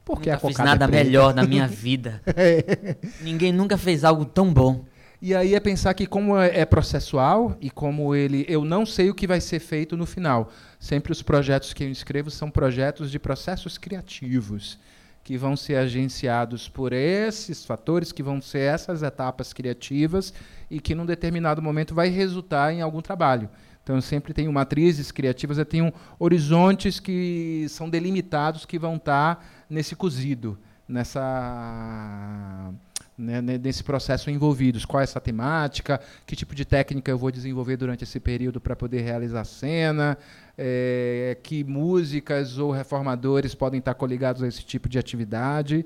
[0.04, 1.04] Porque nunca a cocada fiz nada preta.
[1.04, 2.22] melhor na minha vida.
[2.26, 2.96] é.
[3.20, 4.84] Ninguém nunca fez algo tão bom.
[5.20, 9.10] E aí é pensar que como é, é processual e como ele, eu não sei
[9.10, 10.48] o que vai ser feito no final.
[10.78, 14.78] Sempre os projetos que eu escrevo são projetos de processos criativos
[15.24, 20.34] que vão ser agenciados por esses fatores, que vão ser essas etapas criativas
[20.70, 23.48] e que num determinado momento vai resultar em algum trabalho.
[23.82, 29.66] Então, eu sempre tenho matrizes criativas, eu tenho horizontes que são delimitados que vão estar
[29.68, 32.72] nesse cozido, nessa
[33.16, 34.84] né, nesse processo envolvidos.
[34.84, 36.00] Qual é essa temática?
[36.26, 40.18] Que tipo de técnica eu vou desenvolver durante esse período para poder realizar a cena?
[40.56, 45.84] É, que músicas ou reformadores podem estar coligados a esse tipo de atividade?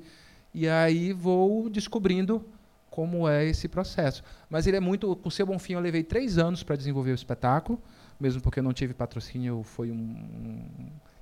[0.53, 2.45] E aí vou descobrindo
[2.91, 4.23] como é esse processo.
[4.51, 5.15] Mas ele é muito.
[5.17, 7.81] Com o seu Bonfim, eu levei três anos para desenvolver o espetáculo,
[8.19, 10.17] mesmo porque eu não tive patrocínio, foi um.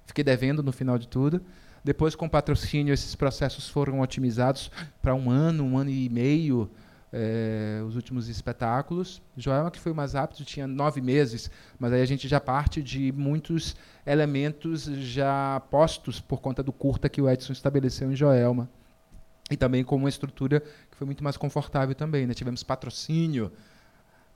[0.07, 1.43] Fiquei devendo no final de tudo.
[1.85, 4.71] Depois, com patrocínio, esses processos foram otimizados
[5.03, 6.71] para um ano, um ano e meio,
[7.19, 9.23] é, os últimos espetáculos.
[9.37, 13.11] Joelma, que foi mais rápido, tinha nove meses, mas aí a gente já parte de
[13.13, 18.69] muitos elementos já postos por conta do curta que o Edson estabeleceu em Joelma.
[19.51, 22.27] E também com uma estrutura que foi muito mais confortável também.
[22.27, 22.35] Né?
[22.35, 23.51] Tivemos patrocínio,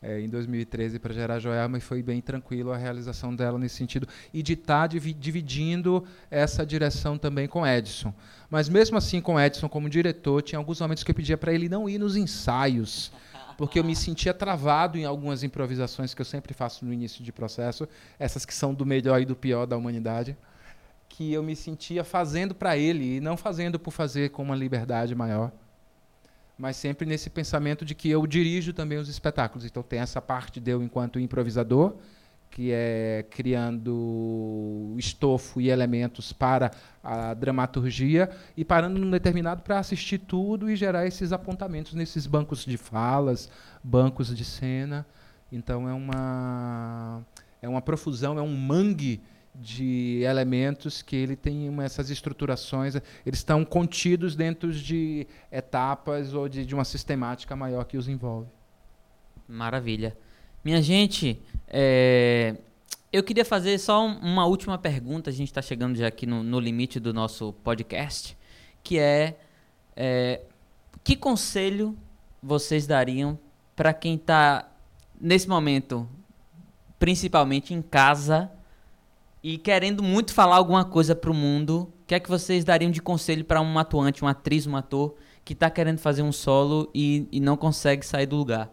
[0.03, 4.09] é, em 2013 para gerar Joelma e foi bem tranquilo a realização dela nesse sentido
[4.33, 8.13] e de estar tá dividindo essa direção também com Edson.
[8.49, 11.69] Mas mesmo assim com Edson como diretor, tinha alguns momentos que eu pedia para ele
[11.69, 13.13] não ir nos ensaios,
[13.59, 17.31] porque eu me sentia travado em algumas improvisações que eu sempre faço no início de
[17.31, 17.87] processo,
[18.19, 20.35] essas que são do melhor e do pior da humanidade,
[21.11, 25.15] que eu me sentia fazendo para ele e não fazendo por fazer com uma liberdade
[25.15, 25.53] maior
[26.61, 29.65] mas sempre nesse pensamento de que eu dirijo também os espetáculos.
[29.65, 31.97] Então tem essa parte de eu enquanto improvisador,
[32.51, 36.71] que é criando estofo e elementos para
[37.03, 42.67] a dramaturgia e parando num determinado para assistir tudo e gerar esses apontamentos nesses bancos
[42.67, 43.49] de falas,
[43.83, 45.07] bancos de cena.
[45.51, 47.25] Então é uma
[47.63, 49.23] é uma profusão, é um mangue
[49.55, 52.95] de elementos que ele tem uma, essas estruturações,
[53.27, 58.49] eles estão contidos dentro de etapas ou de, de uma sistemática maior que os envolve.
[59.49, 60.17] Maravilha.
[60.65, 62.57] Minha gente, é,
[63.13, 66.45] Eu queria fazer só um- uma última pergunta, a gente está chegando já aqui no,
[66.45, 68.39] no limite do nosso podcast,
[68.85, 69.37] que é,
[69.97, 70.43] é,
[71.03, 71.99] que conselho
[72.41, 73.37] vocês dariam
[73.75, 74.71] para quem está
[75.21, 76.09] nesse momento,
[77.01, 78.49] principalmente em casa,
[79.43, 81.93] e querendo muito falar alguma coisa para o mundo?
[82.03, 85.15] O que é que vocês dariam de conselho para um atuante, uma atriz, um ator
[85.45, 88.71] que está querendo fazer um solo e, e não consegue sair do lugar?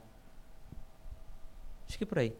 [1.87, 2.33] Acho que é por aí.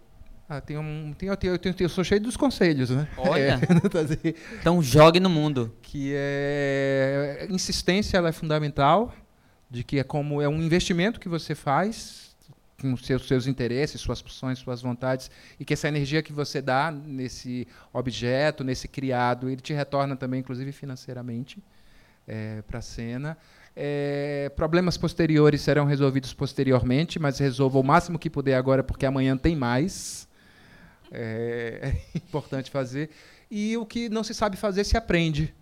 [0.50, 3.08] Ah, tem um, tem, eu, tenho, eu, tenho, eu sou cheio dos conselhos, né?
[3.18, 3.60] Olha.
[3.70, 5.76] É, Então jogue no mundo.
[5.82, 9.14] que é insistência ela é fundamental,
[9.70, 12.27] de que é como é um investimento que você faz
[12.80, 16.92] com seus, seus interesses, suas opções, suas vontades, e que essa energia que você dá
[16.92, 21.62] nesse objeto, nesse criado, ele te retorna também, inclusive financeiramente,
[22.68, 23.38] para a cena.
[23.80, 29.38] É, problemas posteriores serão resolvidos posteriormente, mas resolva o máximo que puder agora, porque amanhã
[29.38, 30.28] tem mais.
[31.12, 33.12] É, é importante fazer.
[33.52, 35.54] E o que não se sabe fazer se aprende.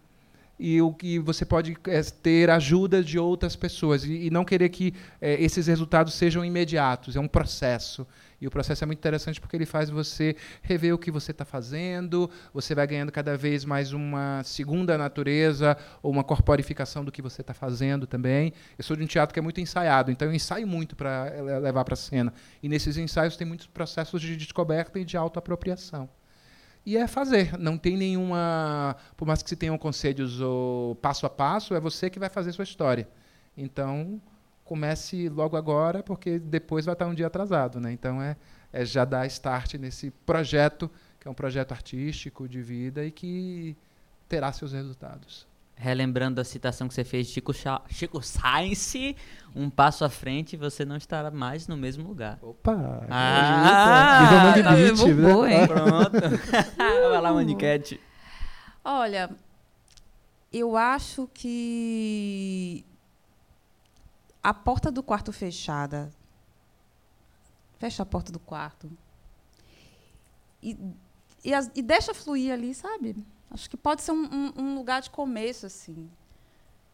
[0.58, 4.70] E o que você pode é, ter ajuda de outras pessoas e, e não querer
[4.70, 7.16] que é, esses resultados sejam imediatos.
[7.16, 8.08] É um processo.
[8.40, 11.46] E o processo é muito interessante porque ele faz você rever o que você está
[11.46, 17.22] fazendo, você vai ganhando cada vez mais uma segunda natureza ou uma corporificação do que
[17.22, 18.54] você está fazendo também.
[18.78, 21.30] Eu sou de um teatro que é muito ensaiado, então eu ensaio muito para
[21.62, 22.34] levar para a cena.
[22.62, 26.10] E nesses ensaios tem muitos processos de descoberta e de autoapropriação.
[26.86, 28.96] E é fazer, não tem nenhuma.
[29.18, 32.52] Por mais que se tenham conselhos ou passo a passo, é você que vai fazer
[32.52, 33.08] sua história.
[33.58, 34.22] Então,
[34.64, 37.80] comece logo agora, porque depois vai estar um dia atrasado.
[37.80, 37.92] Né?
[37.92, 38.38] Então, é,
[38.72, 43.76] é já dar start nesse projeto, que é um projeto artístico de vida e que
[44.30, 45.48] terá seus resultados.
[45.78, 49.16] Relembrando a citação que você fez de Chico, Cha Chico Science,
[49.54, 52.40] um passo à frente você não estará mais no mesmo lugar.
[52.42, 53.06] Opa!
[53.10, 54.22] Ah,
[54.54, 55.34] Nível tá Manguebit, né?
[55.34, 55.68] bom, hein?
[55.68, 56.12] Pronto.
[56.78, 58.00] Vai lá, Maniquete.
[58.86, 59.30] Olha,
[60.54, 62.86] eu acho que
[64.42, 66.10] a porta do quarto fechada.
[67.78, 68.90] Fecha a porta do quarto.
[70.64, 70.78] E,
[71.44, 73.16] e, as- e deixa fluir ali, sabe?
[73.56, 76.10] Acho que pode ser um, um- um lugar de começo, assim.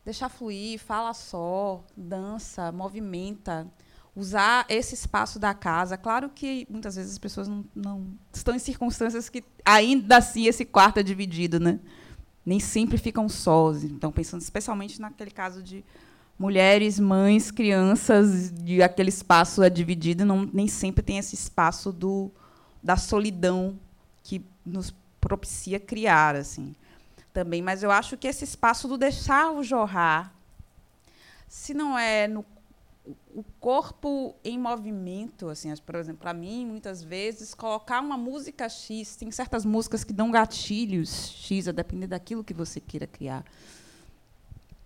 [0.06, 3.68] Deixar fluir, fala só, dança, movimenta.
[4.16, 5.98] Usar esse espaço da casa.
[5.98, 10.64] Claro que muitas vezes as pessoas não, não estão em circunstâncias que ainda assim esse
[10.66, 11.80] quarto é dividido, né?
[12.46, 13.84] Nem sempre ficam sós.
[13.84, 15.84] Então, pensando especialmente naquele caso de
[16.38, 22.30] mulheres, mães, crianças, e aquele espaço é dividido, não, nem sempre tem esse espaço do,
[22.84, 23.80] da solidão
[24.24, 26.76] que nos propicia criar, assim,
[27.32, 27.62] também.
[27.62, 30.34] Mas eu acho que esse espaço do deixar o jorrar,
[31.48, 32.44] se não é no
[33.34, 38.70] o corpo em movimento, assim, as- por exemplo, para mim, muitas vezes, colocar uma música
[38.70, 43.44] X, tem certas músicas que dão gatilhos X, a depender daquilo que você queira criar.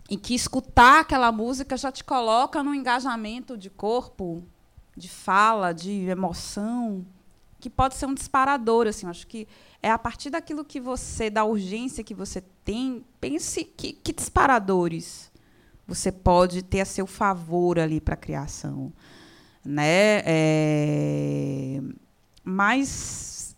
[0.09, 4.41] E que escutar aquela música já te coloca num engajamento de corpo,
[4.95, 7.05] de fala, de emoção,
[7.59, 9.45] que pode ser um disparador, assim, acho que
[9.85, 15.31] é a partir daquilo que você, da urgência que você tem, pense que, que disparadores
[15.85, 18.91] você pode ter a seu favor ali para a criação,
[19.63, 20.23] né?
[20.25, 21.81] É,
[22.43, 23.55] Mas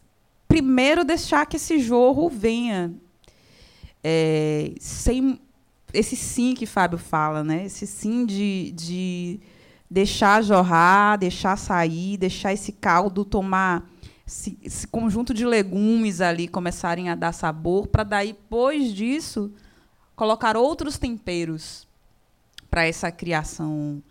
[0.50, 2.94] primeiro deixar que esse jorro venha
[4.04, 5.40] é, sem
[5.94, 7.68] esse sim que Fábio fala, né?
[7.68, 9.40] Esse sim de, de
[9.90, 13.90] deixar jorrar, deixar sair, deixar esse caldo tomar
[14.28, 19.52] esse, esse conjunto de legumes ali começarem a dar sabor, para daí, depois disso,
[20.16, 21.88] colocar outros temperos
[22.70, 24.04] para essa criação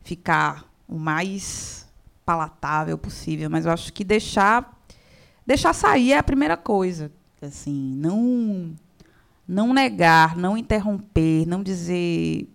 [0.00, 1.86] ficar o mais
[2.24, 3.50] palatável possível.
[3.50, 4.80] Mas eu acho que deixar
[5.46, 7.12] deixar sair é a primeira coisa.
[7.40, 8.74] Assim, não
[9.46, 12.48] não negar, não interromper, não dizer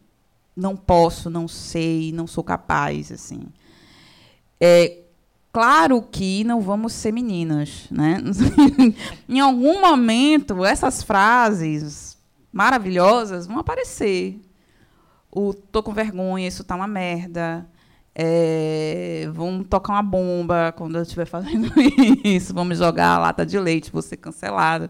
[0.55, 3.43] não posso, não sei, não sou capaz, assim.
[4.59, 5.03] É
[5.51, 8.17] claro que não vamos ser meninas, né?
[9.27, 12.17] em algum momento essas frases
[12.51, 14.39] maravilhosas vão aparecer.
[15.31, 17.67] O tô com vergonha, isso tá uma merda.
[18.15, 21.71] É, vão tocar uma bomba quando eu estiver fazendo
[22.23, 22.53] isso.
[22.53, 24.89] Vamos jogar a lata de leite, vou ser cancelada.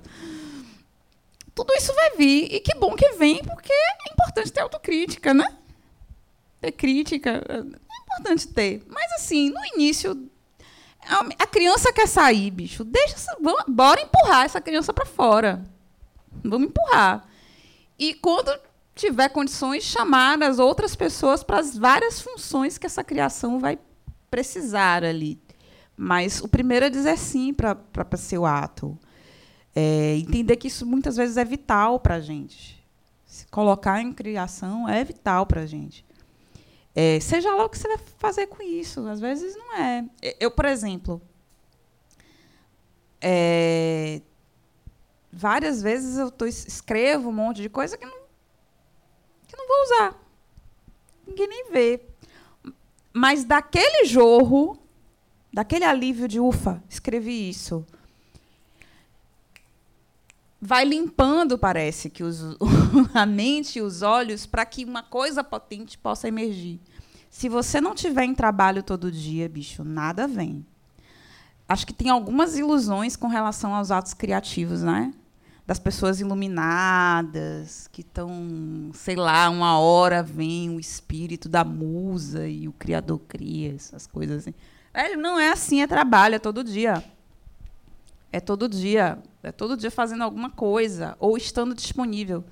[1.54, 2.54] Tudo isso vai vir.
[2.54, 5.48] E que bom que vem, porque é importante ter autocrítica, né?
[6.62, 7.44] Ter crítica.
[7.50, 8.84] É importante ter.
[8.88, 10.30] Mas, assim, no início,
[11.10, 12.84] a- criança quer sair, bicho.
[12.84, 15.64] Deixa, vamos- bora empurrar essa criança para fora.
[16.44, 17.26] Vamos empurrar.
[17.98, 18.52] E quando
[18.96, 23.78] tiver condições, chamar as outras pessoas para as várias funções que essa criação vai
[24.30, 25.40] precisar ali.
[25.96, 27.78] Mas o primeiro é dizer sim para
[28.18, 28.98] ser o ato.
[29.76, 32.78] É, entender que isso muitas vezes é vital para a gente.
[33.26, 36.06] Se colocar em criação é vital para a gente.
[37.00, 39.08] É, seja lá o que você vai fazer com isso.
[39.08, 40.04] Às vezes não é.
[40.40, 41.22] Eu, por exemplo,
[43.22, 44.20] é,
[45.32, 48.18] várias vezes eu tô, escrevo um monte de coisa que não,
[49.48, 50.24] que não vou usar.
[51.28, 52.02] Ninguém nem vê.
[53.14, 54.76] Mas daquele jorro,
[55.54, 57.86] daquele alívio de ufa, escrevi isso.
[60.60, 62.42] Vai limpando, parece, que os,
[63.14, 66.80] a mente e os olhos para que uma coisa potente possa emergir.
[67.30, 70.66] Se você não tiver em trabalho todo dia, bicho, nada vem.
[71.70, 75.14] Acho que tem algumas ilusões com relação aos atos criativos, né?
[75.68, 82.70] das pessoas iluminadas, que estão, sei lá, uma hora vem o espírito da musa e
[82.70, 84.54] o criador cria essas coisas assim.
[84.94, 87.04] Velho, não é assim, é trabalho, é todo dia.
[88.38, 92.46] É todo dia, é todo dia fazendo alguma coisa ou estando disponível.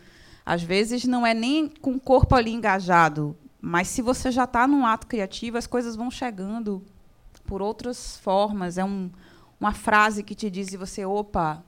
[0.43, 4.67] Às vezes não é nem com o corpo ali engajado, mas se você já está
[4.67, 6.83] num ato criativo, as coisas vão chegando
[7.45, 8.79] por outras formas.
[8.79, 9.11] É um,
[9.59, 11.63] uma frase que te diz e você, opa,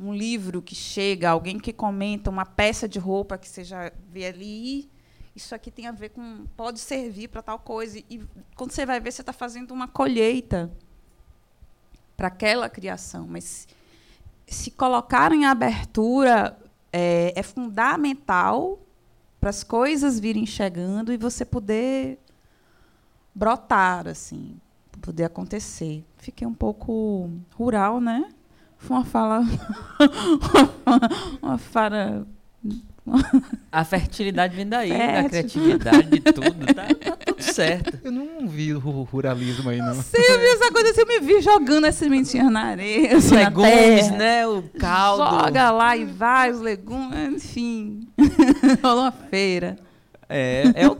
[0.00, 4.24] um livro que chega, alguém que comenta, uma peça de roupa que você já vê
[4.24, 4.90] ali,
[5.36, 6.46] isso aqui tem a ver com.
[6.56, 7.98] pode servir para tal coisa.
[8.08, 8.22] E
[8.56, 10.72] quando você vai ver, você está fazendo uma colheita
[12.16, 13.26] para aquela criação.
[13.28, 13.66] Mas
[14.46, 16.56] se colocar em abertura
[16.92, 18.78] é, é fundamental
[19.40, 22.18] para as coisas virem chegando e você poder
[23.34, 24.56] brotar, assim,
[25.02, 26.04] poder acontecer.
[26.16, 28.30] Fiquei um pouco rural, né?
[28.78, 29.40] Foi uma fala.
[31.42, 32.26] uma fala.
[33.70, 35.18] A fertilidade vem daí, Fértil.
[35.18, 37.98] a criatividade de tudo, tá, tá, tudo certo.
[38.02, 39.94] Eu não vi o ruralismo aí, não.
[39.94, 43.16] Você viu essa coisa assim, eu me vi jogando as sementinhas na areia.
[43.16, 44.46] Os assim, legumes, né?
[44.46, 45.44] O caldo.
[45.44, 48.08] Joga lá e vai, os legumes, enfim.
[48.82, 49.76] Rolou uma feira.
[50.28, 50.96] É, é o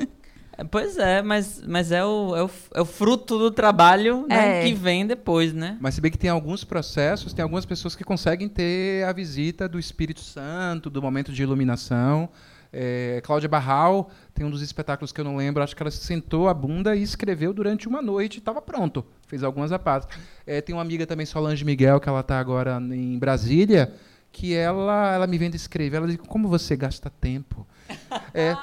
[0.70, 4.64] Pois é, mas, mas é, o, é, o, é o fruto do trabalho né, é.
[4.64, 5.76] que vem depois, né?
[5.80, 9.68] Mas se bem que tem alguns processos, tem algumas pessoas que conseguem ter a visita
[9.68, 12.28] do Espírito Santo, do momento de iluminação.
[12.76, 16.48] É, Cláudia Barral tem um dos espetáculos que eu não lembro, acho que ela sentou
[16.48, 19.05] a bunda e escreveu durante uma noite e estava pronto.
[19.28, 20.09] Fez algumas apartes.
[20.44, 23.92] É, tem uma amiga também, Solange Miguel, que ela está agora em Brasília,
[24.35, 25.99] que ela, ela me vendo escrever.
[25.99, 27.64] Ela diz: Como você gasta tempo?
[28.32, 28.57] É,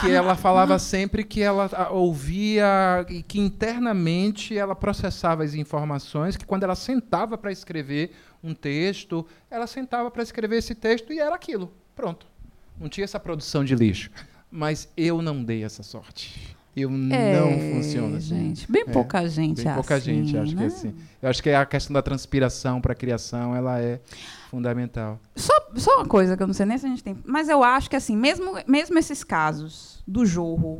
[0.00, 6.44] que ela falava sempre que ela ouvia e que internamente ela processava as informações, que
[6.44, 8.12] quando ela sentava para escrever
[8.42, 11.72] um texto, ela sentava para escrever esse texto e era aquilo.
[11.94, 12.26] Pronto.
[12.80, 14.10] Não tinha essa produção de lixo.
[14.50, 16.56] Mas eu não dei essa sorte.
[16.74, 18.28] Eu é, não funciono assim.
[18.28, 20.58] Gente, bem é, pouca gente bem pouca assim, gente, acho né?
[20.58, 20.94] que é assim.
[21.20, 24.00] Eu acho que a questão da transpiração para a criação, ela é
[24.52, 25.18] fundamental.
[25.34, 27.64] Só, só uma coisa que eu não sei nem se a gente tem, mas eu
[27.64, 30.76] acho que assim, mesmo mesmo esses casos do jorro,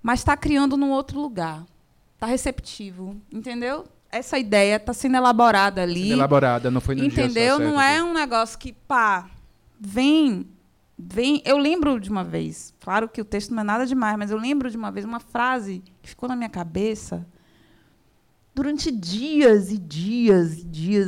[0.00, 1.66] mas está criando num outro lugar.
[2.14, 3.84] Está receptivo, entendeu?
[4.10, 6.04] Essa ideia está sendo elaborada ali.
[6.04, 7.58] Sendo elaborada, não foi no Entendeu?
[7.58, 9.28] Não é um negócio que, pá,
[9.78, 10.46] vem
[10.96, 11.42] vem.
[11.44, 14.38] Eu lembro de uma vez, claro que o texto não é nada demais, mas eu
[14.38, 17.26] lembro de uma vez uma frase que ficou na minha cabeça
[18.58, 21.06] durante dias e dias e dias.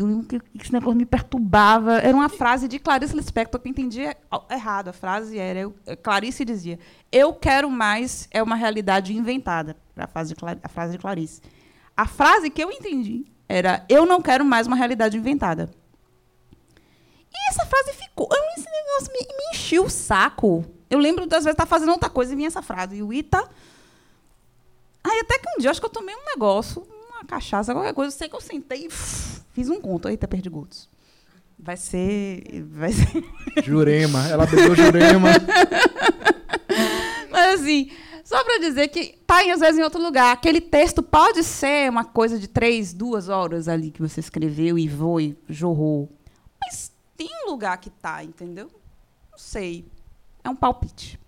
[0.55, 1.94] Esse negócio me perturbava.
[1.98, 4.03] Era uma frase de Clarice Lispector que eu entendi
[4.48, 4.88] errado.
[4.88, 6.78] A frase era: eu, Clarice dizia,
[7.11, 9.76] eu quero mais é uma realidade inventada.
[9.96, 11.42] A frase, de, a frase de Clarice.
[11.96, 15.68] A frase que eu entendi era: eu não quero mais uma realidade inventada.
[17.32, 18.28] E essa frase ficou.
[18.57, 20.64] Esse negócio me, me encheu o saco.
[20.88, 22.94] Eu lembro das vezes estar tá fazendo outra coisa e vinha essa frase.
[22.94, 23.42] E o Ita.
[25.03, 26.86] Aí até que um dia acho que eu tomei um negócio,
[27.31, 28.12] cachaça, qualquer coisa.
[28.12, 30.09] Eu sei que eu sentei e fiz um conto.
[30.09, 30.89] Eita, perdi gotos.
[31.57, 32.64] Vai ser.
[32.64, 33.24] Vai ser.
[33.62, 34.26] Jurema.
[34.28, 35.28] Ela bebeu Jurema.
[37.31, 37.91] Mas assim.
[38.24, 40.33] Só para dizer que tá às vezes em outro lugar.
[40.33, 44.89] Aquele texto pode ser uma coisa de três, duas horas ali que você escreveu e
[44.89, 46.09] voou e jorrou.
[46.61, 48.70] Mas tem um lugar que tá, entendeu?
[49.33, 49.85] Não sei.
[50.45, 51.18] É um palpite.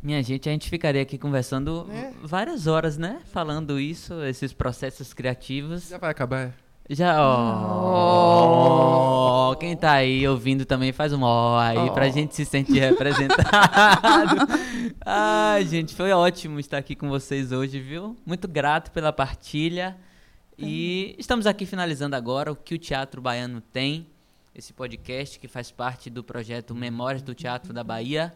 [0.00, 2.12] Minha gente, a gente ficaria aqui conversando é.
[2.22, 3.20] várias horas, né?
[3.32, 5.88] Falando isso, esses processos criativos.
[5.88, 6.54] Já vai acabar.
[6.88, 7.90] Já, ó.
[9.50, 9.56] Oh.
[9.56, 11.92] Quem tá aí ouvindo também faz um ó aí oh.
[11.92, 14.46] pra gente se sentir representado.
[15.04, 18.16] Ai, gente, foi ótimo estar aqui com vocês hoje, viu?
[18.24, 19.96] Muito grato pela partilha.
[20.56, 24.06] E estamos aqui finalizando agora o que o Teatro Baiano tem
[24.54, 28.34] esse podcast que faz parte do projeto Memórias do Teatro da Bahia.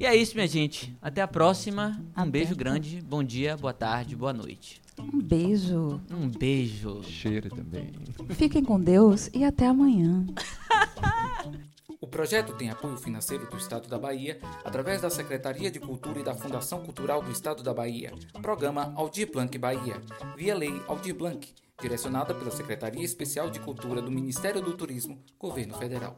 [0.00, 0.96] E é isso, minha gente.
[1.02, 2.00] Até a próxima.
[2.16, 2.30] Um Até.
[2.30, 3.02] beijo grande.
[3.02, 4.80] Bom dia, boa tarde, boa noite.
[4.98, 6.00] Um beijo.
[6.10, 7.02] Um beijo.
[7.02, 7.92] Cheiro também.
[8.30, 10.26] Fiquem com Deus e até amanhã.
[12.00, 16.22] O projeto tem apoio financeiro do Estado da Bahia através da Secretaria de Cultura e
[16.22, 18.14] da Fundação Cultural do Estado da Bahia.
[18.40, 20.00] Programa Aldir Blanc Bahia,
[20.34, 25.74] via Lei Aldir Blanc, direcionada pela Secretaria Especial de Cultura do Ministério do Turismo, Governo
[25.74, 26.16] Federal.